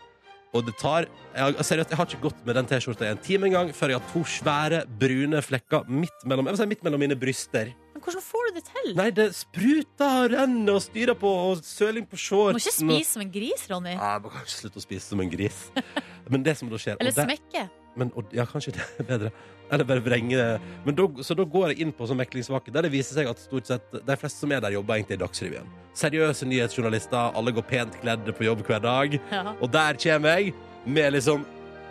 [0.52, 3.48] Og det tar jeg, Seriøst, jeg har ikke gått med den T-skjorta i en time
[3.48, 7.02] engang før jeg har to svære, brune flekker midt mellom, jeg vil si midt mellom
[7.02, 7.72] mine bryster.
[7.96, 8.90] Men hvordan får du det til?
[9.00, 13.16] Nei, det spruter og renner og styrer på, og søling på Du må ikke spise
[13.16, 13.96] som en gris, Ronny.
[13.96, 15.62] Nei, jeg må kanskje slutte å spise som en gris.
[16.32, 17.70] Men det som da skjer Eller smekke.
[17.96, 19.32] Men, og, Ja, kanskje det er bedre.
[19.72, 20.60] Eller bare vrenge det.
[20.84, 23.40] Men da, så da går jeg inn på sånn meklingsvake, der det viser seg at
[23.40, 25.70] stort sett de fleste som er der, jobber egentlig i Dagsrevyen.
[25.96, 29.16] Seriøse nyhetsjournalister, alle går pent kledde på jobb hver dag.
[29.32, 29.56] Ja.
[29.60, 30.52] Og der kommer jeg
[30.84, 31.46] med liksom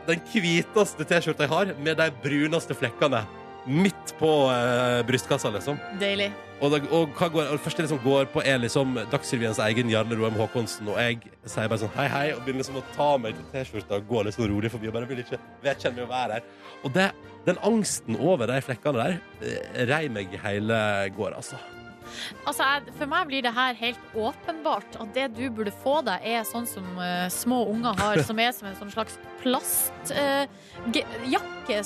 [0.07, 3.23] den hviteste T-skjorta jeg har, med de bruneste flekkene.
[3.65, 5.77] Midt på eh, brystkassa, liksom.
[6.01, 6.31] Deilig.
[6.61, 9.89] Og, det, og, hva går, og det første liksom går på, er liksom Dagsrevyens egen
[9.89, 10.89] Jarle Roem Haakonsen.
[10.93, 13.97] Og jeg sier bare sånn hei, hei, og begynner liksom å ta meg til T-skjorta
[13.97, 14.89] og gå litt sånn rolig forbi.
[14.89, 16.49] Og bare vil ikke vedkjenne meg å være her.
[16.81, 17.11] Og det,
[17.49, 20.81] den angsten over de flekkene der eh, rei meg hele
[21.17, 21.61] går, altså.
[22.45, 26.17] Altså, jeg, for meg blir det her helt åpenbart at det du burde få deg,
[26.25, 30.49] er sånn som uh, små unger har, som er som en sånn slags plastjakke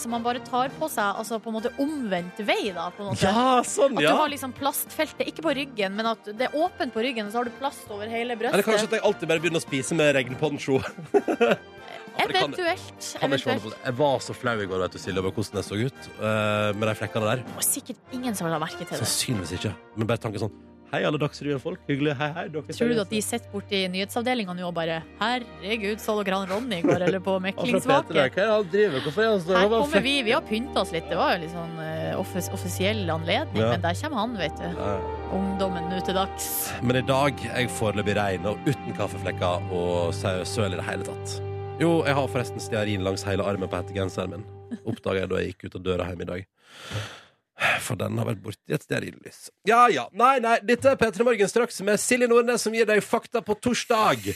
[0.01, 2.89] som man bare tar på seg, altså på en måte omvendt vei, da.
[2.95, 3.23] På en måte.
[3.27, 6.91] Ja, sånn, At du har liksom plastfeltet, ikke på ryggen, men at det er åpent
[6.95, 9.41] på ryggen, og så har du plast over hele Eller kanskje at jeg alltid bare
[9.43, 10.75] begynner å spise med regnponcho.
[12.17, 12.79] Det kan- Kan jeg,
[13.21, 13.75] eventuelt.
[13.85, 16.71] jeg var så flau i går vet du, Silje, over hvordan jeg så ut uh,
[16.77, 17.43] med de flekkene der.
[17.55, 19.01] Og sikkert ingen som ha merke til det.
[19.03, 19.75] Sannsynligvis ikke.
[19.97, 20.55] Men bare tanken sånn
[20.93, 21.79] Hei, alle Dagsrevyen-folk.
[21.89, 22.13] Hyggelig.
[22.15, 22.43] Hei, hei.
[22.53, 26.47] Dere Tror du at de sitter borti nyhetsavdelinga nå og bare Herregud, så dere han
[26.47, 28.13] Ronny i går, eller på Og fra Peter, meklingsvake?
[28.13, 31.09] Hva er han driver Hvorfor er Her kommer vi, vi har pynta oss litt.
[31.09, 33.71] Det var jo litt sånn eh, offis offisiell anledning, Ja.
[33.73, 34.69] men der kommer han, vet du.
[34.77, 34.93] Ja.
[35.35, 36.71] Ungdommen nå til dags.
[36.85, 41.03] Men i dag er jeg foreløpig rein og uten kaffeflekker og søl i det hele
[41.09, 41.41] tatt.
[41.75, 44.43] Jo, jeg har forresten stearin langs hele armen på hettegenseren min.
[44.87, 46.45] Oppdaga jeg da jeg gikk ut av døra hjemme i dag.
[47.83, 49.49] For den har vært borti et stearinlys.
[49.67, 50.05] Ja ja.
[50.15, 50.55] Nei, nei.
[50.63, 54.29] Dette er P3 Morgen straks med Silje Nordnes som gir deg fakta på torsdag.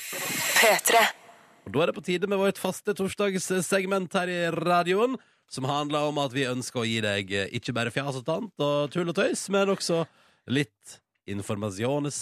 [1.64, 5.16] Og da er det på tide med vårt faste torsdagssegment her i radioen.
[5.50, 8.62] Som handler om at vi ønsker å gi deg eh, ikke bare fjas og tant
[8.62, 10.04] og tull og tøys, men også
[10.52, 12.20] litt informasjones.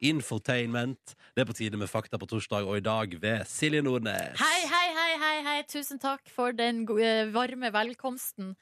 [0.00, 1.14] Infotainment.
[1.34, 4.36] Det er på tide med Fakta på torsdag, og i dag ved Silje Nordnes.
[4.40, 5.58] Hei, hei, hei, hei, hei.
[5.68, 8.54] Tusen takk for den eh, varme velkomsten.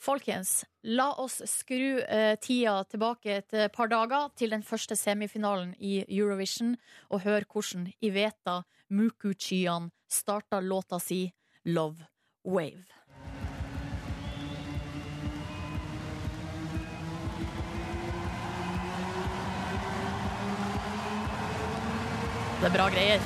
[0.00, 5.74] Folkens, la oss skru eh, tida tilbake et eh, par dager til den første semifinalen
[5.80, 6.76] i Eurovision,
[7.10, 11.24] og hør hvordan Iveta Mukuchian starta låta si
[11.64, 12.06] Love
[12.44, 12.84] Wave.
[22.66, 23.20] Det er bra greier.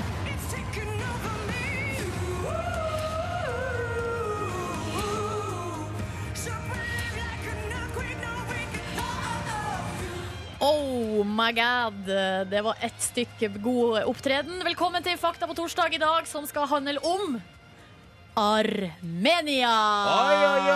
[10.61, 12.03] Oh my god,
[12.51, 14.61] det var ett stykke god opptreden.
[14.61, 17.41] Velkommen til Fakta på torsdag i dag, som skal handle om
[18.41, 19.71] Armenia.
[20.17, 20.69] Oi, oi,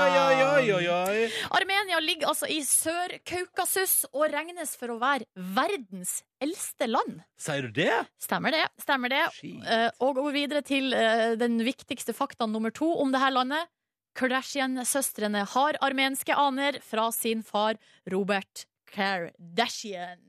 [0.45, 1.29] oi, oi, oi.
[1.57, 5.25] Armenia ligger altså i Sør-Kaukasus og regnes for å være
[5.57, 7.23] verdens eldste land.
[7.41, 7.95] Sier du det?
[8.21, 8.67] Stemmer det.
[8.85, 9.23] stemmer det.
[9.49, 13.71] Eh, Og går videre til eh, den viktigste faktaen nummer to om dette landet.
[14.15, 17.81] Kardashian-søstrene har armenske aner fra sin far
[18.13, 20.21] Robert Kardashian.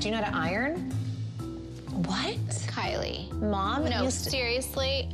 [0.00, 0.90] Do you know how to iron?
[2.10, 2.58] What?
[2.74, 3.30] Kylie.
[3.40, 3.86] Mom?
[3.88, 5.06] No, seriously?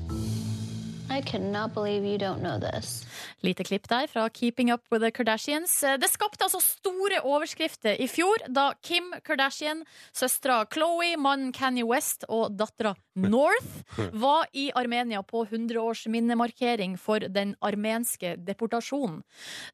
[1.13, 3.05] I cannot believe you don't know this.
[3.45, 5.83] Lite klipp der fra Keeping Up With The Kardashians.
[5.85, 9.85] Eh, Det skapte altså store overskrifter i fjor da Kim Kardashian,
[10.17, 13.83] søstera Chloé, mannen Kanye West og dattera North
[14.17, 19.21] var i Armenia på 100-årsminnemarkering for den armenske deportasjonen.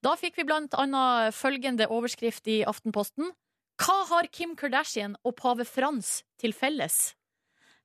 [0.03, 3.30] Da fikk vi blant annet følgende overskrift i Aftenposten.
[3.78, 7.14] Hva har Kim Kardashian og pave Frans til felles?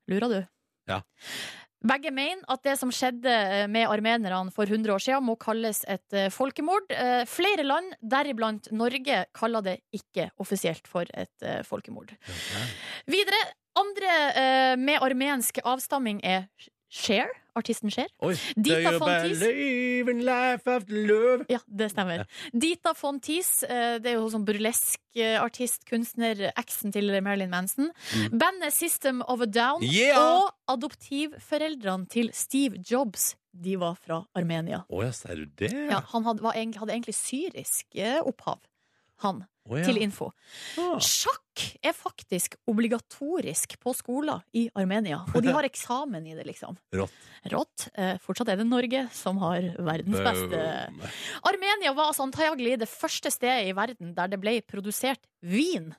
[0.09, 0.39] Lurer du?
[0.89, 1.03] Ja.
[1.83, 5.83] Begge mener at det som skjedde eh, med armenerne for 100 år siden, må kalles
[5.91, 6.87] et eh, folkemord.
[6.95, 11.31] Eh, Flere land, deriblant Norge, kaller det ikke offisielt for et
[11.67, 12.13] folkemord.
[12.13, 12.13] folkemord.
[13.09, 13.39] Videre,
[13.75, 16.45] andre med armensk avstamming er
[16.93, 17.25] Cher,
[17.57, 18.05] artisten Cher.
[18.21, 18.35] Oi.
[18.53, 19.39] Dita Fontis.
[21.49, 22.21] Ja, det stemmer.
[22.53, 27.89] Dita Fontis, eh, det er jo sånn burlesk-artist, kunstner, eksen til Marilyn Manson.
[28.29, 29.89] Bandet System of a Down Mm.
[29.89, 30.19] Yeah!
[30.21, 34.83] og adoptivforeldrene til Steve Jobs, de var fra Armenia.
[34.89, 35.71] Å ja, sier du det?
[35.89, 38.61] Ja, han hadde, var, hadde egentlig syrisk eh, opphav,
[39.25, 39.85] han, Oh, ja.
[39.87, 40.25] til info.
[40.75, 40.97] Ah.
[40.99, 46.75] Sjakk er faktisk obligatorisk på skoler i Armenia, og de har eksamen i det, liksom.
[46.99, 47.13] Rått.
[47.53, 47.85] Rått.
[47.95, 50.59] Eh, fortsatt er det Norge som har verdens beste.
[51.47, 55.93] Armenia var altså antagelig det første stedet i verden der det ble produsert vin.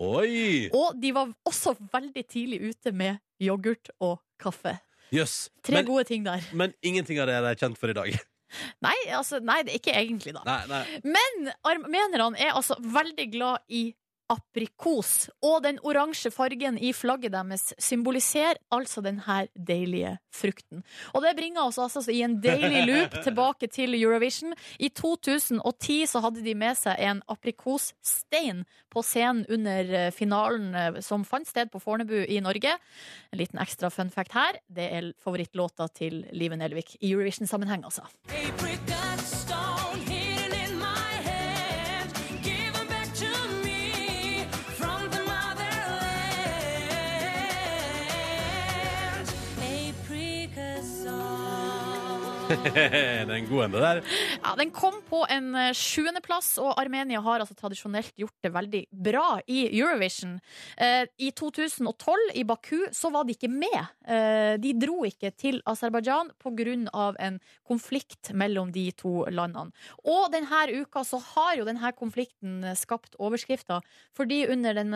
[0.00, 0.70] Oi!
[0.70, 4.78] Og de var også veldig tidlig ute med yoghurt og kaffe.
[5.10, 5.48] Yes.
[5.66, 6.46] Tre Men, gode ting der.
[6.54, 8.14] men ingenting av det er kjent for i dag.
[8.84, 10.44] Nei, altså, nei, det er ikke egentlig, da.
[10.46, 11.00] Nei, nei.
[11.04, 13.90] Men armenerne er altså veldig glad i
[14.30, 15.28] aprikos.
[15.44, 20.84] Og den oransje fargen i flagget deres symboliserer altså den her deilige frukten.
[21.14, 24.54] Og det bringer oss altså i en deilig loop tilbake til Eurovision.
[24.78, 31.00] I 2010 så hadde de med seg en aprikosstein på scenen under eh, finalen eh,
[31.04, 32.76] som fant sted på Fornebu i Norge.
[33.30, 34.60] En liten ekstra fun fact her.
[34.66, 38.06] Det er favorittlåta til Live Nelvik i Eurovision-sammenheng, altså.
[52.74, 54.00] Den er en, det der.
[54.42, 58.82] Ja, Den kom på en eh, sjuendeplass, og Armenia har altså tradisjonelt gjort det veldig
[58.90, 60.38] bra i Eurovision.
[60.76, 63.78] Eh, I 2012, i Baku, så var de ikke med.
[64.06, 67.14] Eh, de dro ikke til Aserbajdsjan pga.
[67.20, 69.70] en konflikt mellom de to landene.
[70.04, 73.80] Og denne uka så har jo denne konflikten skapt overskrifter,
[74.16, 74.92] fordi under den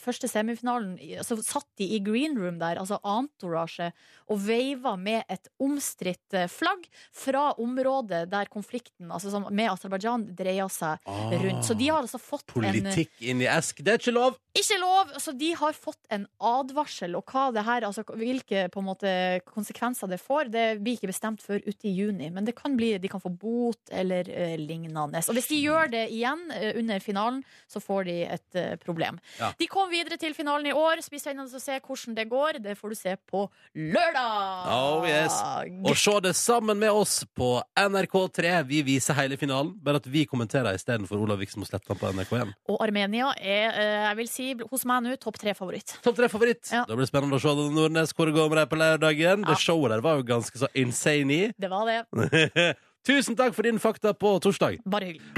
[0.00, 3.90] første semifinalen så satt de i green room der, altså entourage,
[4.30, 10.26] og veiva med et omstridt eh, flagg fra området der konflikten altså som med Aserbajdsjan
[10.36, 11.30] dreier seg Ah.
[11.30, 11.64] rundt.
[11.64, 13.82] Så de har altså fått en Politikk inn i esk.
[13.82, 14.36] Det er ikke lov!
[14.56, 15.12] ikke lov!
[15.20, 19.10] Så de har fått en advarsel, og hva det her, altså, hvilke på en måte,
[19.46, 22.30] konsekvenser det får, det blir ikke bestemt før ute i juni.
[22.32, 25.20] Men det kan bli, de kan få bot eller uh, lignende.
[25.28, 29.20] Og hvis de gjør det igjen uh, under finalen, så får de et uh, problem.
[29.38, 29.52] Ja.
[29.58, 31.02] De kom videre til finalen i år.
[31.04, 32.60] Det blir spennende å se hvordan det går.
[32.64, 33.44] Det får du se på
[33.76, 34.72] lørdag!
[34.72, 35.36] Oh yes.
[35.84, 38.64] Og se det sammen med oss på NRK3.
[38.66, 42.54] Vi viser hele finalen, bare at vi kommenterer istedenfor Olav Viksmo Slettan på NRK1.
[42.72, 45.98] Og Armenia er, eh, jeg vil si, hos meg nå, topp tre-favoritt.
[46.02, 46.64] Topp tre favoritt.
[46.72, 46.82] Ja.
[46.88, 49.46] Da blir det spennende å se det Nordnes hvor det går med deg på lørdagen.
[49.46, 49.52] Ja.
[49.52, 51.52] Det showet der var jo ganske så insane i.
[51.54, 52.74] Det var det.
[53.06, 54.80] Tusen takk for din fakta på torsdag.
[54.84, 55.30] Bare hyggelig.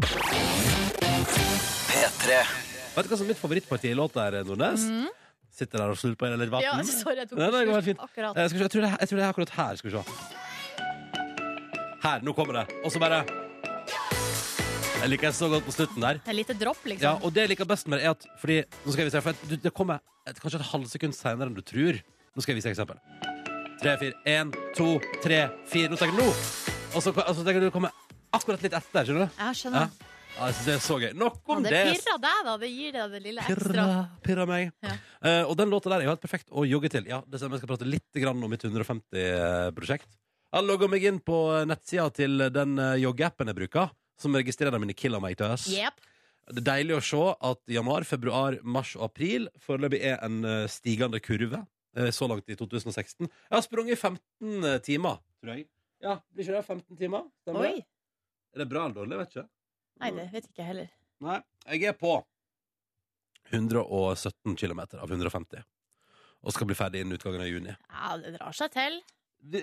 [1.93, 2.43] P3.
[2.97, 4.89] Vet du hva som er mitt favorittparti i låta her, Nordnes?
[5.59, 6.63] Sitter der og slurper i litt vann.
[6.63, 8.03] Ja, sorry, jeg tok Nei, det går helt fint.
[8.05, 8.37] Akkurat.
[8.37, 9.81] Eh, skal se, jeg, tror det, jeg tror det er akkurat her.
[9.81, 10.48] Skal vi se.
[12.03, 12.67] Her, nå kommer det.
[12.85, 13.25] Og så bare
[14.99, 16.21] Jeg liker det så godt på slutten der.
[16.27, 17.23] Et lite dropp, Ja, liksom.
[17.27, 19.27] og det jeg liker best med det, er at Fordi, nå skal jeg vise deg,
[19.27, 22.01] for det kommer et, kanskje et halvsekund senere enn du tror.
[22.35, 22.99] Nå skal jeg vise deg eksempel.
[23.79, 25.89] Tre, fire, én, to, tre, fire.
[25.93, 26.29] Nå tenker du nå!
[26.97, 27.95] Og så tenker du det kommer
[28.35, 29.39] akkurat litt etter, skjønner du?
[29.39, 29.87] Jeg skjønner.
[29.87, 30.15] Ja.
[30.39, 31.13] Ja, jeg synes det er så gøy.
[31.19, 31.79] Nok Ja, det det.
[31.99, 32.53] pirrer deg, da.
[32.63, 33.73] Det gir deg det lille ekstra.
[33.73, 33.87] Pirra,
[34.23, 34.69] pirra meg.
[34.85, 34.93] Ja.
[35.25, 37.09] Uh, og den låta der er jo helt perfekt å jogge til.
[37.11, 40.07] Ja, det stemmer, Jeg skal prate litt grann om mitt 150-prosjekt.
[40.49, 41.39] Jeg logga meg inn på
[41.69, 45.67] nettsida til den eh, joggeappen jeg bruker, som registrerer mine kilometers.
[45.69, 45.99] Yep.
[46.49, 47.19] Det er deilig å se
[47.51, 51.61] at januar, februar, mars og april foreløpig er en eh, stigende kurve.
[51.97, 53.29] eh, Så langt i 2016.
[53.29, 55.69] Jeg har sprunget 15 timer, tror jeg.
[56.01, 57.29] Ja, Blir ikke det 15 timer?
[57.43, 57.69] Stemmer?
[57.69, 57.85] Oi.
[58.55, 59.19] Er det bra eller dårlig?
[59.21, 59.49] Vet ikke.
[60.01, 60.91] Nei, det vet ikke jeg heller.
[61.27, 61.39] Nei,
[61.75, 62.15] jeg er på
[63.53, 65.65] 117 km av 150.
[66.47, 67.75] Og skal bli ferdig innen utgangen av juni.
[67.91, 69.01] Ja, det drar seg til.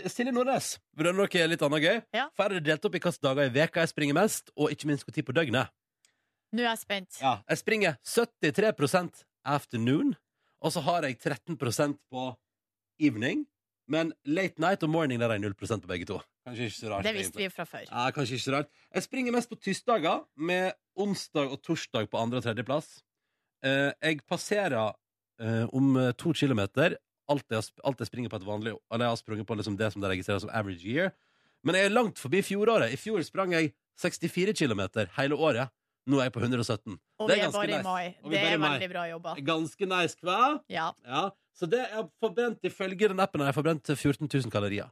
[0.07, 1.97] Silje Nordnes, vil du ha noe litt annet gøy?
[2.15, 2.29] Ja.
[2.35, 4.71] For her er det delt opp i hvilke dager i veka jeg springer mest, og
[4.71, 5.73] ikke minst hvor tid på døgnet.
[6.55, 7.17] Nå er jeg spent.
[7.19, 10.15] Ja, jeg springer 73% afternoon,
[10.63, 12.29] og så har jeg 13% på
[13.03, 13.45] evening.
[13.91, 16.21] Men late night og morning der er jeg 0% på begge to.
[16.47, 17.05] Kanskje ikke så rart.
[17.05, 17.51] Det visste egentlig.
[17.51, 17.83] vi fra før.
[17.91, 18.71] Ja, kanskje ikke så rart.
[18.95, 23.03] Jeg springer mest på tirsdager, med onsdag og torsdag på andre- og tredjeplass.
[23.65, 24.95] Eh, jeg passerer
[25.41, 26.97] eh, om to kilometer
[27.31, 29.91] alt jeg, alt jeg springer på et vanlig Eller jeg har sprunget på liksom det
[29.93, 31.11] som det registreres som average year.
[31.65, 32.93] Men jeg er langt forbi fjoråret.
[32.93, 33.71] I fjor sprang jeg
[34.01, 35.71] 64 kilometer hele året.
[36.05, 36.99] Nå er jeg på 117.
[37.17, 38.15] Og Det vi er er ganske bare i mai.
[38.21, 39.33] Vi Det er er veldig bra jobba.
[39.47, 40.41] Ganske nice, hva?
[40.69, 40.91] Ja.
[41.07, 41.23] Ja.
[41.55, 44.91] Så det er forbrent ifølge den appen Jeg har forbrent 14 000 kalorier.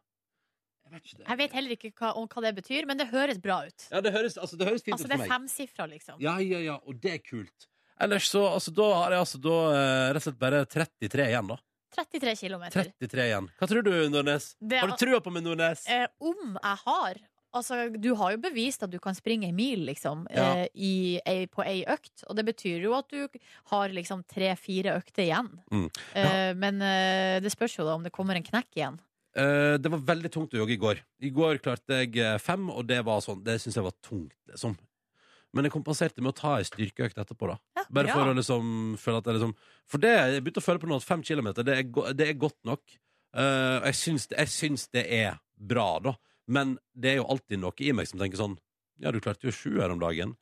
[0.87, 1.27] Jeg vet ikke det.
[1.27, 3.85] Jeg vet heller ikke hva, hva det betyr, men det høres bra ut.
[3.91, 5.29] Ja, det høres, altså, det høres fint Altså, ut det er meg.
[5.31, 6.17] femsifra, liksom.
[6.21, 7.67] Ja, ja, ja, og det er kult.
[8.01, 11.47] Ellers så, altså, da har jeg altså da eh, rett og slett bare 33 igjen,
[11.53, 11.57] da.
[11.95, 12.89] 33 kilometer.
[12.99, 13.49] 33 igjen.
[13.59, 14.55] Hva tror du, Nordnes?
[14.59, 15.85] Det- Har du trua på meg, Nordnes?
[15.89, 17.21] Eh, om jeg har
[17.55, 20.55] Altså, du har jo bevist at du kan springe en mil, liksom, Ja.
[20.63, 22.23] eh, i, ei- på ei økt.
[22.27, 23.27] Og det betyr jo at du
[23.69, 25.51] har liksom tre-fire økter igjen.
[25.71, 25.91] Mm.
[26.15, 28.97] Eh, men eh, det spørs jo da om det kommer en knekk igjen.
[29.35, 30.97] Eh, det var veldig tungt å jogge i går.
[31.21, 34.33] I går klarte jeg eh, fem, og det var sånn Det syns jeg var tungt,
[34.49, 34.75] liksom.
[35.53, 37.57] Men jeg kompenserte med å ta ei styrkeøkt etterpå, da.
[37.77, 39.55] Ja, Bare for å liksom føle at jeg liksom
[39.91, 42.29] For det jeg begynte å føle på nå at fem kilometer, det er, go det
[42.31, 42.81] er godt nok.
[43.33, 46.15] Uh, jeg, syns jeg syns det er bra, da.
[46.49, 48.57] Men det er jo alltid noe i meg som tenker sånn
[49.01, 50.35] Ja, du klarte jo sju her om dagen.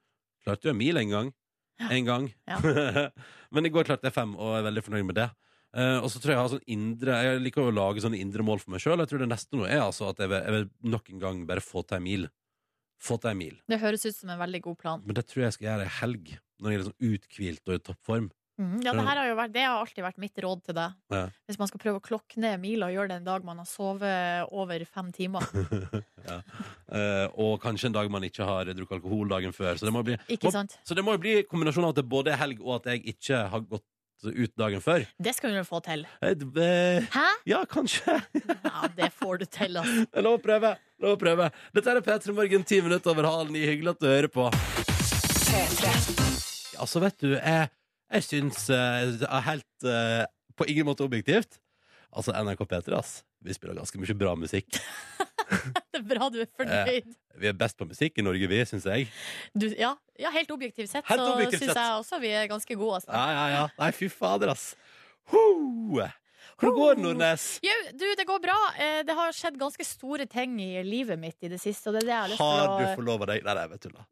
[0.46, 1.36] Klarte jo en mil en gang.
[1.82, 2.32] En gang.
[2.50, 2.60] Ja.
[3.54, 5.30] Men i går klarte jeg fem, og jeg er veldig fornøyd med det.
[5.72, 8.44] Uh, og så tror jeg jeg har sånn indre Jeg liker å lage sånne indre
[8.44, 9.00] mål for meg sjøl.
[9.00, 11.44] Jeg tror det neste nå er altså at jeg vil, jeg vil nok en gang
[11.48, 12.28] bare få til en mil.
[13.02, 13.56] Få til en mil.
[13.72, 15.02] Det høres ut som en veldig god plan.
[15.06, 17.74] Men det tror jeg jeg skal gjøre i helg, når jeg er liksom uthvilt og
[17.80, 18.30] i toppform.
[18.62, 20.98] Mm, Ja, det, har vært, det har alltid vært mitt råd til deg.
[21.10, 21.22] Ja.
[21.50, 23.70] Hvis man skal prøve å klokke ned mila og gjøre det en dag man har
[23.70, 25.48] sovet over fem timer.
[26.30, 26.38] ja.
[26.92, 29.80] Eh, og kanskje en dag man ikke har drukket alkohol dagen før.
[29.80, 32.36] Så det må bli, må, så det må jo bli kombinasjonen av at det både
[32.36, 33.88] er helg og at jeg ikke har gått
[34.30, 35.06] ut dagen før.
[35.18, 36.06] Det skal du få til.
[36.22, 37.28] Eh, eh, Hæ?
[37.50, 38.20] Ja, kanskje.
[38.72, 40.06] Ja, det får du til, altså.
[40.06, 40.76] Det er Lov å prøve.
[41.02, 41.50] Lov å prøve.
[41.76, 43.64] Dette er P3 Morgen, ti minutter over halv ni.
[43.66, 44.48] Hyggelig at du hører på.
[46.82, 47.68] Altså, vet du, jeg,
[48.14, 50.24] jeg syns uh, helt uh,
[50.58, 51.60] På ingen måte objektivt.
[52.12, 53.20] Altså, NRK P3, ass.
[53.42, 54.78] Vi spiller ganske mye bra musikk.
[55.92, 57.12] Det er bra du er fornøyd.
[57.42, 59.10] Vi er best på musikk i Norge, vi, syns jeg.
[59.56, 62.78] Du, ja, ja, helt objektivt sett Helt så objektivt syns jeg også vi er ganske
[62.80, 63.02] gode.
[63.02, 63.12] Altså.
[63.12, 63.68] Ja, ja, ja.
[63.82, 64.72] Nei, fy fader, ass.
[65.34, 65.44] Ho!
[66.62, 67.46] Hvordan går det, Nordnes?
[67.66, 68.58] Jo, du, det går bra.
[68.78, 71.90] Eh, Det har skjedd ganske store ting i livet mitt i det siste.
[71.90, 73.44] Og det er det jeg har lyst Har du til forlova deg?
[73.46, 74.08] Nei, nei, tuller.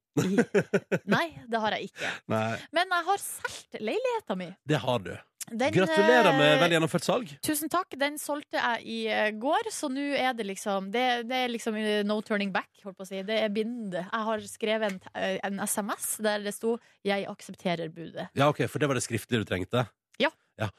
[1.09, 2.11] Nei, det har jeg ikke.
[2.33, 4.51] Nei, Men jeg har solgt leiligheta mi.
[4.67, 5.11] det har du.
[5.49, 7.29] Den, Gratulerer med eh, vel gjennomført salg.
[7.41, 7.95] Tusen takk.
[7.97, 11.77] Den solgte jeg i eh, går, så nå er det liksom Det, det er liksom
[12.05, 13.23] no turning back, holdt på å si.
[13.25, 14.03] Det er binde.
[14.03, 14.99] Jeg har skrevet en,
[15.47, 16.75] en SMS der det sto
[17.05, 18.27] 'Jeg aksepterer budet'.
[18.37, 19.87] Ja, ok, For det var det skriftlige du trengte?
[20.19, 20.31] Ja.
[20.59, 20.69] ja.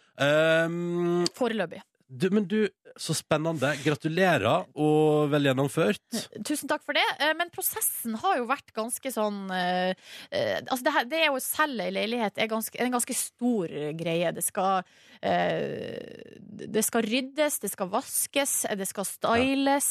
[0.67, 1.83] Um, Foreløpig.
[2.09, 2.69] du, men du,
[2.99, 3.73] så spennende.
[3.85, 6.03] Gratulerer, og vel gjennomført.
[6.47, 7.05] Tusen takk for det.
[7.21, 9.93] Eh, Men prosessen har jo vært ganske sånn eh,
[10.31, 13.17] eh, Altså, det, her, det er å selge ei leilighet er ganske, er en ganske
[13.17, 14.33] stor greie.
[14.35, 14.83] Det skal
[15.21, 19.89] Det skal ryddes, det skal vaskes, det skal styles.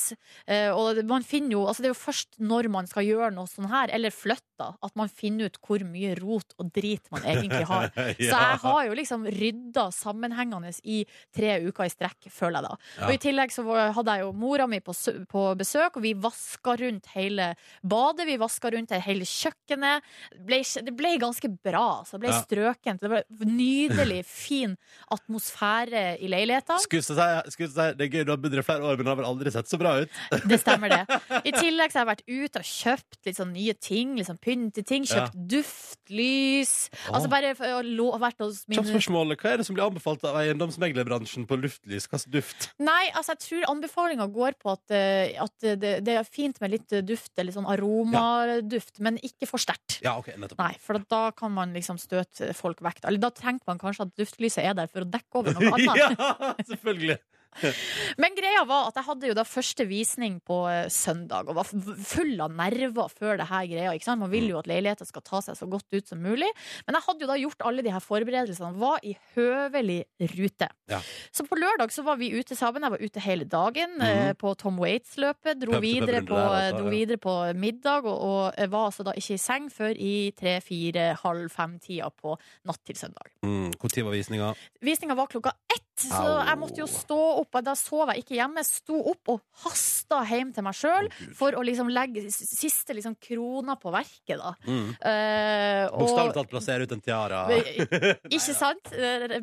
[0.48, 0.74] Ja.
[0.74, 3.70] Og man finner jo Altså, det er jo først når man skal gjøre noe sånn
[3.70, 7.92] her, eller flytte, at man finner ut hvor mye rot og drit man egentlig har.
[8.18, 11.04] Så jeg har jo liksom rydda sammenhengende i
[11.36, 12.89] tre uker i strekk, føler jeg da.
[12.98, 13.08] Ja.
[13.08, 13.64] Og i tillegg så
[13.94, 14.96] hadde jeg jo mora mi på,
[15.30, 17.52] på besøk, og vi vaska rundt hele
[17.84, 20.02] badet, vi vaska rundt hele kjøkkenet.
[20.34, 22.04] Det ble, det ble ganske bra.
[22.08, 22.42] Så det ble Ja.
[22.44, 23.00] strøkent.
[23.02, 24.76] Det ble nydelig fin
[25.12, 26.78] atmosfære i leiligheta.
[26.82, 29.52] Skulle si, det er gøy, du har bodd flere år, men det har vel aldri
[29.54, 30.10] sett så bra ut?
[30.50, 31.20] Det stemmer, det.
[31.50, 34.16] I tillegg så har jeg vært ute og kjøpt litt sånn nye ting.
[34.18, 35.06] Liksom pynteting.
[35.10, 36.74] Kjøpt duftlys.
[37.12, 39.36] Altså bare å lå, vært hos min Kjapt spørsmål.
[39.40, 42.08] Hva er det som blir anbefalt av eiendomsmeglerbransjen på luftlys?
[42.10, 42.70] Hva slags duft?
[42.80, 46.72] Nei, altså jeg tror anbefalinga går på at, eh, at det, det er fint med
[46.72, 49.98] litt duft, eller sånn aromaduft, men ikke for sterkt.
[50.06, 50.62] Ja, ok, nettopp.
[50.62, 53.04] Nei, for da kan man liksom støte folk vekk.
[53.04, 56.00] Eller da tenker man kanskje at duftlyset er der for å dekke over noe annet.
[56.16, 57.20] ja, selvfølgelig.
[58.22, 61.68] Men greia var at jeg hadde jo da første visning på eh, søndag, og var
[61.70, 63.94] full av nerver før det her greia.
[63.96, 64.22] Ikke sant?
[64.24, 66.50] Man vil jo at leiligheten skal ta seg så godt ut som mulig.
[66.88, 70.02] Men jeg hadde jo da gjort alle de her forberedelsene, var i høvelig
[70.36, 70.70] rute.
[70.92, 71.02] Ja.
[71.36, 72.86] Så på lørdag så var vi ute sammen.
[72.86, 75.60] Jeg var ute hele dagen eh, på Tom Waits-løpet.
[75.64, 76.96] Dro, videre på- der, altså, dro ja.
[76.96, 80.60] videre på middag, og, og eh, var altså da ikke i seng før i tre,
[80.64, 82.36] fire, halv fem-tida på
[82.70, 83.32] natt til søndag.
[83.46, 84.54] Mm, tid var visninga?
[84.86, 86.36] Visninga var klokka ett, så Au.
[86.48, 87.60] jeg måtte jo stå opp.
[87.66, 88.64] Da sov jeg ikke hjemme.
[88.68, 93.78] Sto opp og hasta hjem til meg sjøl for å liksom legge siste liksom krona
[93.80, 94.54] på verket, da.
[94.68, 94.94] Mm.
[95.00, 97.44] Uh, Bokstavelig talt plassere ut en tiara.
[98.36, 98.94] Ikke sant?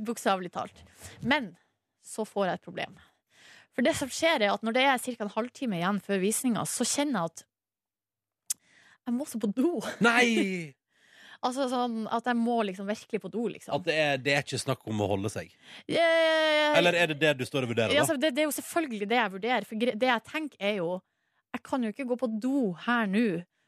[0.06, 0.86] Bokstavelig talt.
[1.22, 1.52] Men
[2.06, 2.96] så får jeg et problem.
[3.76, 5.26] For det som skjer, er at når det er ca.
[5.26, 7.46] en halvtime igjen før visninga, så kjenner jeg at
[9.06, 9.76] jeg må også på do.
[10.02, 10.26] Nei!
[11.44, 13.74] Altså sånn at jeg må liksom virkelig på do, liksom.
[13.76, 15.50] At det er, det er ikke snakk om å holde seg.
[15.88, 18.06] Eh, Eller er det det du står og vurderer, Ja, da?
[18.06, 19.64] altså, det, det er jo selvfølgelig det jeg vurderer.
[19.68, 20.94] For det jeg tenker er jo
[21.56, 23.26] Jeg kan jo ikke gå på do her nå,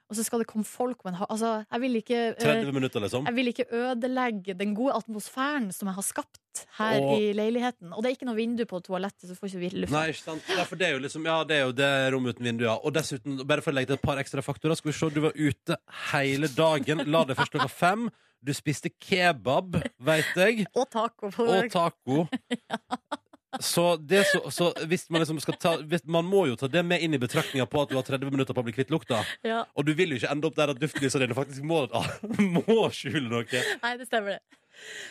[0.09, 1.27] og så skal det komme folk med en ha...
[1.29, 3.27] Altså, jeg vil ikke eh, 30 minutter, liksom?
[3.29, 7.93] jeg vil ikke ødelegge den gode atmosfæren som jeg har skapt her Og- i leiligheten.
[7.93, 9.93] Og det er ikke noe vindu på toalettet, så får ikke vi luft.
[9.93, 10.49] Nei, ikke sant?
[10.57, 12.79] Ja, for det er jo liksom Ja, det er jo det rommet uten vindu, ja.
[12.81, 15.21] Og dessuten, bare for å legge til et par ekstra faktorer, skal vi se, du
[15.29, 15.77] var ute
[16.15, 17.05] hele dagen.
[17.13, 18.09] La deg først klokka fem.
[18.41, 20.65] Du spiste kebab, veit jeg.
[20.73, 21.29] Og taco.
[21.43, 22.25] Og taco.
[23.64, 26.82] Så, det så, så hvis man liksom skal ta hvis, Man må jo ta det
[26.84, 29.22] med inn i betraktninga på at du har 30 minutter på å bli kvitt lukta.
[29.46, 29.62] Ja.
[29.72, 31.86] Og du vil jo ikke ende opp der at duftlysene dine faktisk må,
[32.59, 33.62] må skjule noe.
[33.82, 34.59] Nei, det stemmer det.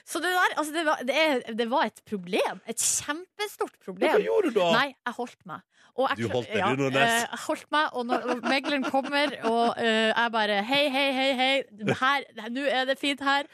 [0.07, 2.61] Så det der, altså det var, det, er, det var et problem.
[2.71, 4.13] Et kjempestort problem.
[4.13, 4.67] hva gjorde du da?
[4.77, 5.65] Nei, jeg holdt meg.
[5.97, 7.01] Jeg, Du holdt deg, ja, du, Nordnes.
[7.01, 11.07] eh, Jeg holdt meg, og når og megleren kommer, og uh, jeg bare Hei, hei,
[11.17, 11.53] hei, hei.
[12.53, 13.49] Nå er det fint her.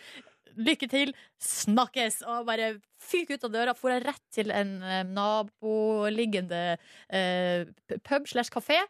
[0.57, 1.13] Lykke til.
[1.43, 2.21] Snakkes.
[2.29, 3.77] Og bare fyk ut av døra.
[3.77, 6.63] For jeg rett til en eh, naboliggende
[7.09, 7.65] eh,
[8.05, 8.81] pub slash kafé.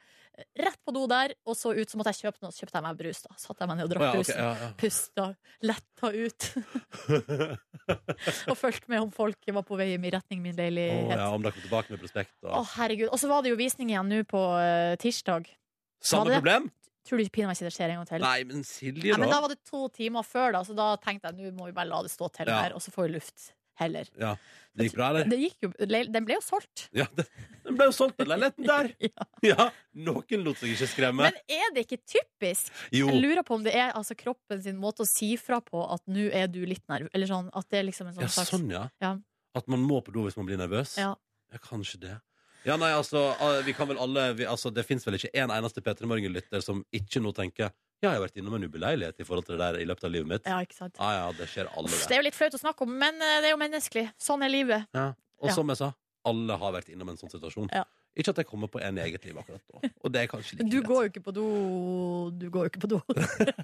[0.57, 2.53] Rett på do der, og så ut så måtte jeg kjøpe noe.
[2.53, 3.21] Så kjøpte jeg meg brus.
[3.21, 4.39] da Satte jeg meg ned og drakk oh, ja, ok, brusen.
[4.41, 4.69] ja, ja.
[4.81, 5.25] Pusta,
[5.69, 6.47] letta ut.
[8.49, 11.45] og fulgte med om folk var på vei i retning min Å, Oh, ja, om
[11.45, 13.11] dere kom tilbake med prospekt og Å, herregud.
[13.11, 15.51] Og så var det jo visning igjen nå på uh, tirsdag.
[16.03, 16.71] Samme problem?
[17.03, 18.21] Tror du ikke pinadø ikke det skjer en gang til?
[18.23, 19.41] Nei, men Silje, Ja, men da da.
[19.41, 22.01] var det to timer før, da, så da tenkte jeg nå må vi bare la
[22.05, 22.61] det stå til Ja.
[22.63, 23.51] her, og så får vi luft
[23.81, 24.07] heller.
[24.21, 24.35] Ja,
[24.77, 25.25] det gikk bra, eller?
[25.27, 26.85] Det gikk jo, den ble jo solgt.
[26.93, 27.25] Ja, den,
[27.65, 28.91] den ble jo solgt, den leiligheten der.
[29.09, 29.27] Ja.
[29.43, 31.25] Ja, Noen lot seg ikke skremme.
[31.27, 32.69] Men er det ikke typisk?
[32.93, 33.09] Jo.
[33.09, 36.05] Jeg lurer på om det er altså, kroppen sin måte å si fra på at
[36.07, 38.53] nå er du litt nervøs, Eller sånn at det er liksom en sånn Ja, slags
[38.53, 38.87] sånn, ja.
[39.01, 39.17] Ja.
[39.55, 40.95] At man må på do hvis man blir nervøs?
[41.01, 41.15] Ja.
[41.51, 42.15] Ja, kanskje det.
[42.63, 43.21] Ja, nei, altså,
[43.65, 46.79] vi kan vel alle vi, altså, Det fins vel ikke en eneste P3 Morgen-lytter som
[46.95, 47.67] ikke nå tenker
[48.03, 50.11] Ja, jeg har vært innom en ubeleilighet i forhold til det der i løpet av
[50.11, 50.47] livet mitt.
[50.47, 50.95] Ja, ikke sant?
[50.99, 52.15] Ah, ja, det skjer alle Det det.
[52.15, 54.05] er jo litt flaut å snakke om, men eh, det er jo menneskelig.
[54.19, 54.87] Sånn er livet.
[54.95, 55.09] Ja.
[55.43, 55.91] Og som jeg sa,
[56.27, 57.69] alle har vært innom en sånn situasjon.
[57.75, 57.83] Ja.
[58.19, 59.89] Ikke at jeg kommer på en i eget liv akkurat nå.
[60.05, 60.89] Og det er kanskje litt du greit.
[60.91, 61.45] går jo ikke på do
[62.37, 62.99] Du går jo ikke på do.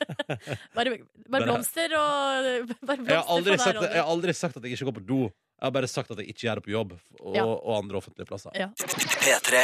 [0.78, 0.95] bare,
[1.30, 4.89] bare blomster og Bare Jeg har, aldri sagt, jeg har aldri sagt at jeg ikke
[4.89, 5.20] går på do.
[5.60, 7.43] Jeg har bare sagt at jeg ikke gjør det på jobb og, Ja.
[7.45, 8.51] og andre offentlige plasser.
[8.55, 8.70] Ja.
[8.80, 9.64] P3.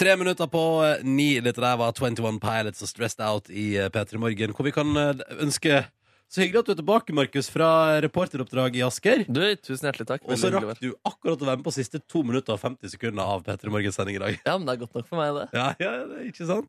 [0.00, 1.40] Tre minutter på eh, ni.
[1.40, 4.52] Dette der var 21 Pilots og Stressed Out i eh, P3 Morgen.
[4.56, 5.82] Hvor vi kan eh, ønske
[6.30, 9.24] Så hyggelig at du er tilbake, Markus, fra reporteroppdrag i Asker.
[9.26, 10.22] Du, tusen hjertelig takk.
[10.28, 12.60] Og så hyggelig å rakk du akkurat å være med på siste to minutter og
[12.62, 14.36] 50 sekunder av P3 Morgens sending i dag.
[14.46, 15.48] Ja, men det er godt nok for meg, det.
[15.58, 16.68] Ja, ja, det er ikke sant?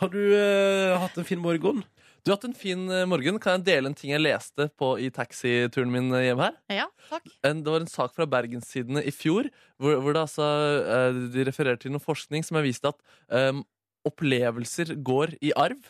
[0.00, 1.82] Har du eh, hatt en fin morgen?
[2.22, 3.38] Du har hatt en fin eh, morgen.
[3.42, 6.54] Kan jeg dele en ting jeg leste på i taxituren min eh, hjem her?
[6.70, 7.26] Ja, takk.
[7.48, 9.48] En, det var en sak fra Bergenssidene i fjor,
[9.82, 10.46] hvor, hvor altså,
[10.86, 13.64] eh, de refererer til noe forskning som har vist at um,
[14.06, 15.82] opplevelser går i arv.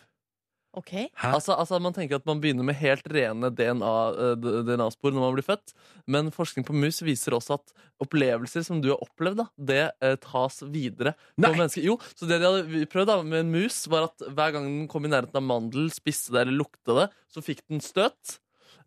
[0.78, 0.92] OK.
[1.20, 5.46] Altså, altså Man tenker at man begynner med helt rene DNA-spor DNA når man blir
[5.46, 5.74] født.
[6.10, 10.16] Men forskning på mus viser også at opplevelser som du har opplevd, da, det eh,
[10.22, 11.52] tas videre på Nei.
[11.58, 11.84] mennesker.
[11.86, 14.88] Jo, så det de hadde prøvd da med en mus, var at hver gang den
[14.90, 18.38] kom i nærheten av mandel, spiste det eller lukta det, så fikk den støt.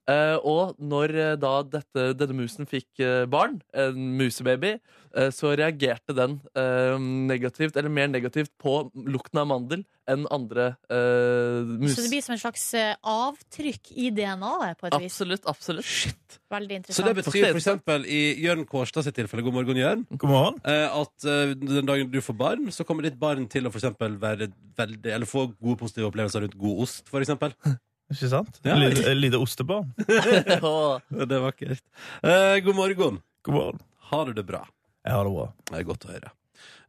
[0.05, 4.77] Eh, og når uh, da dette, denne musen fikk uh, barn, en musebaby,
[5.31, 6.33] så reagerte den
[7.31, 8.73] negativt, eller mer negativt, på
[9.07, 11.93] lukten av mandel enn andre mus.
[11.95, 12.65] Så det blir som en slags
[12.99, 15.13] avtrykk i DNA-et, på et vis.
[15.13, 16.35] Absolutt, absolutt.
[16.51, 20.33] Veldig Så det betyr for eksempel i Jørn Kårstad sitt tilfelle, god morgen, Jørn, God
[20.33, 20.59] morgen.
[20.67, 21.29] at
[21.63, 25.15] den dagen du får barn, så kommer ditt barn til å for eksempel være veldig
[25.15, 27.55] Eller få gode positive opplevelser rundt god ost, for eksempel.
[28.13, 28.59] Ikke sant?
[28.65, 28.77] Ja.
[28.77, 29.89] Lite, et lite ostebarn.
[30.05, 31.01] Åh.
[31.09, 31.85] Det er vakkert.
[32.21, 33.21] Eh, god morgen.
[33.47, 33.85] God morgen.
[34.11, 34.61] Har du det bra?
[35.05, 35.47] Jeg har det bra.
[35.71, 36.33] Det er godt å høre.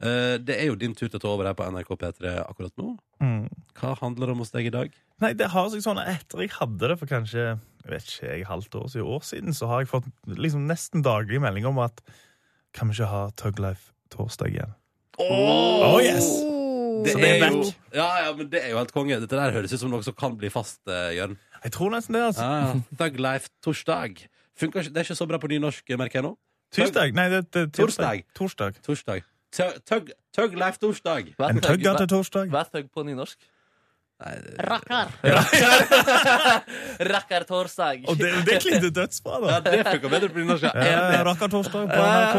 [0.04, 2.74] Eh, det er jo din tur til å ta over her på NRK P3 akkurat
[2.80, 2.92] nå.
[3.24, 3.46] Mm.
[3.80, 4.92] Hva handler det om hos deg i dag?
[5.24, 7.46] Nei, det har seg sånn Etter jeg hadde det for kanskje
[7.86, 11.04] jeg vet ikke, jeg, halvt år siden, år siden, så har jeg fått liksom nesten
[11.06, 12.02] daglig melding om at
[12.76, 14.74] kan vi ikke ha Tug Life torsdag igjen?
[15.22, 16.26] Oh, yes!
[17.05, 17.76] Det Så det er jo, back.
[17.94, 19.20] ja, ja, men det er jo helt konge.
[19.20, 21.36] Dette der høres ut som noe som kan bli fast, eh, Jørn.
[21.64, 22.42] Jeg tror nesten det, altså.
[22.42, 22.80] Ja, ja.
[22.99, 24.26] Thug Life torsdag.
[24.59, 26.36] Funker ikke, det er ikke så bra på nynorsk, merker jeg nå.
[26.72, 27.12] Tirsdag?
[27.14, 28.24] Nei, det, det, Torsdag.
[28.34, 28.74] Torsdag.
[28.82, 29.22] Torsdag.
[29.53, 31.28] Tug- Tug Tug Life torsdag.
[31.38, 32.49] En tøgg- tugga til torsdag.
[32.51, 33.36] Hva er thug på nynorsk?
[34.18, 35.10] Rakkar.
[37.12, 38.06] Rakkar torsdag.
[38.08, 39.72] Og det, det klingte dødsbra, ja, da.
[39.74, 40.64] det funka bedre på nynorsk.
[40.64, 40.72] ja.
[40.86, 41.36] Ja, Enig.
[41.36, 42.38] På NRK.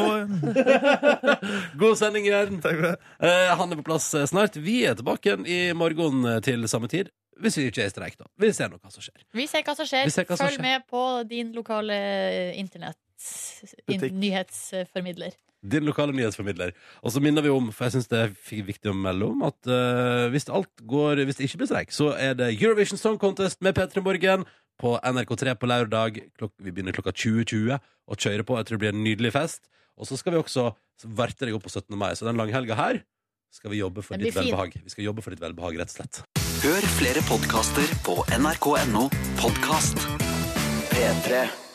[1.82, 2.58] God sending, Jørn.
[2.64, 2.96] Takk for det.
[3.30, 4.58] Eh, han er på plass eh, snart.
[4.58, 7.14] Vi er tilbake igjen i morgen eh, til samme tid.
[7.38, 8.26] Hvis vi ikke er i streik, da.
[8.42, 9.22] Vi ser nå hva som skjer.
[9.38, 10.10] Vi ser hva som skjer.
[10.10, 10.66] Hva som Følg skjer.
[10.66, 11.98] med på din lokale
[12.58, 12.98] internett.
[13.94, 15.38] In nyhetsformidler.
[15.66, 16.76] Din lokale nyhetsformidler.
[17.02, 19.58] Og så minner vi om, for jeg syns det er viktig å melde om, at
[19.72, 23.62] uh, hvis alt går Hvis det ikke blir streik, så er det Eurovision Song Contest
[23.66, 24.46] med P3 Morgen
[24.78, 26.22] på NRK3 på lørdag.
[26.38, 28.60] Klok vi begynner klokka 20.20 og kjører på.
[28.60, 29.66] Jeg tror det blir en nydelig fest.
[29.98, 30.70] Og så skal vi også
[31.18, 31.98] varte deg opp på 17.
[31.98, 32.14] mai.
[32.14, 33.02] Så den langhelga her
[33.54, 34.44] skal vi jobbe for ditt fin.
[34.46, 34.78] velbehag.
[34.84, 36.22] Vi skal jobbe for ditt velbehag, rett og slett.
[36.64, 39.08] Hør flere podkaster på nrk.no
[39.42, 40.04] podkast.
[40.92, 41.67] P3.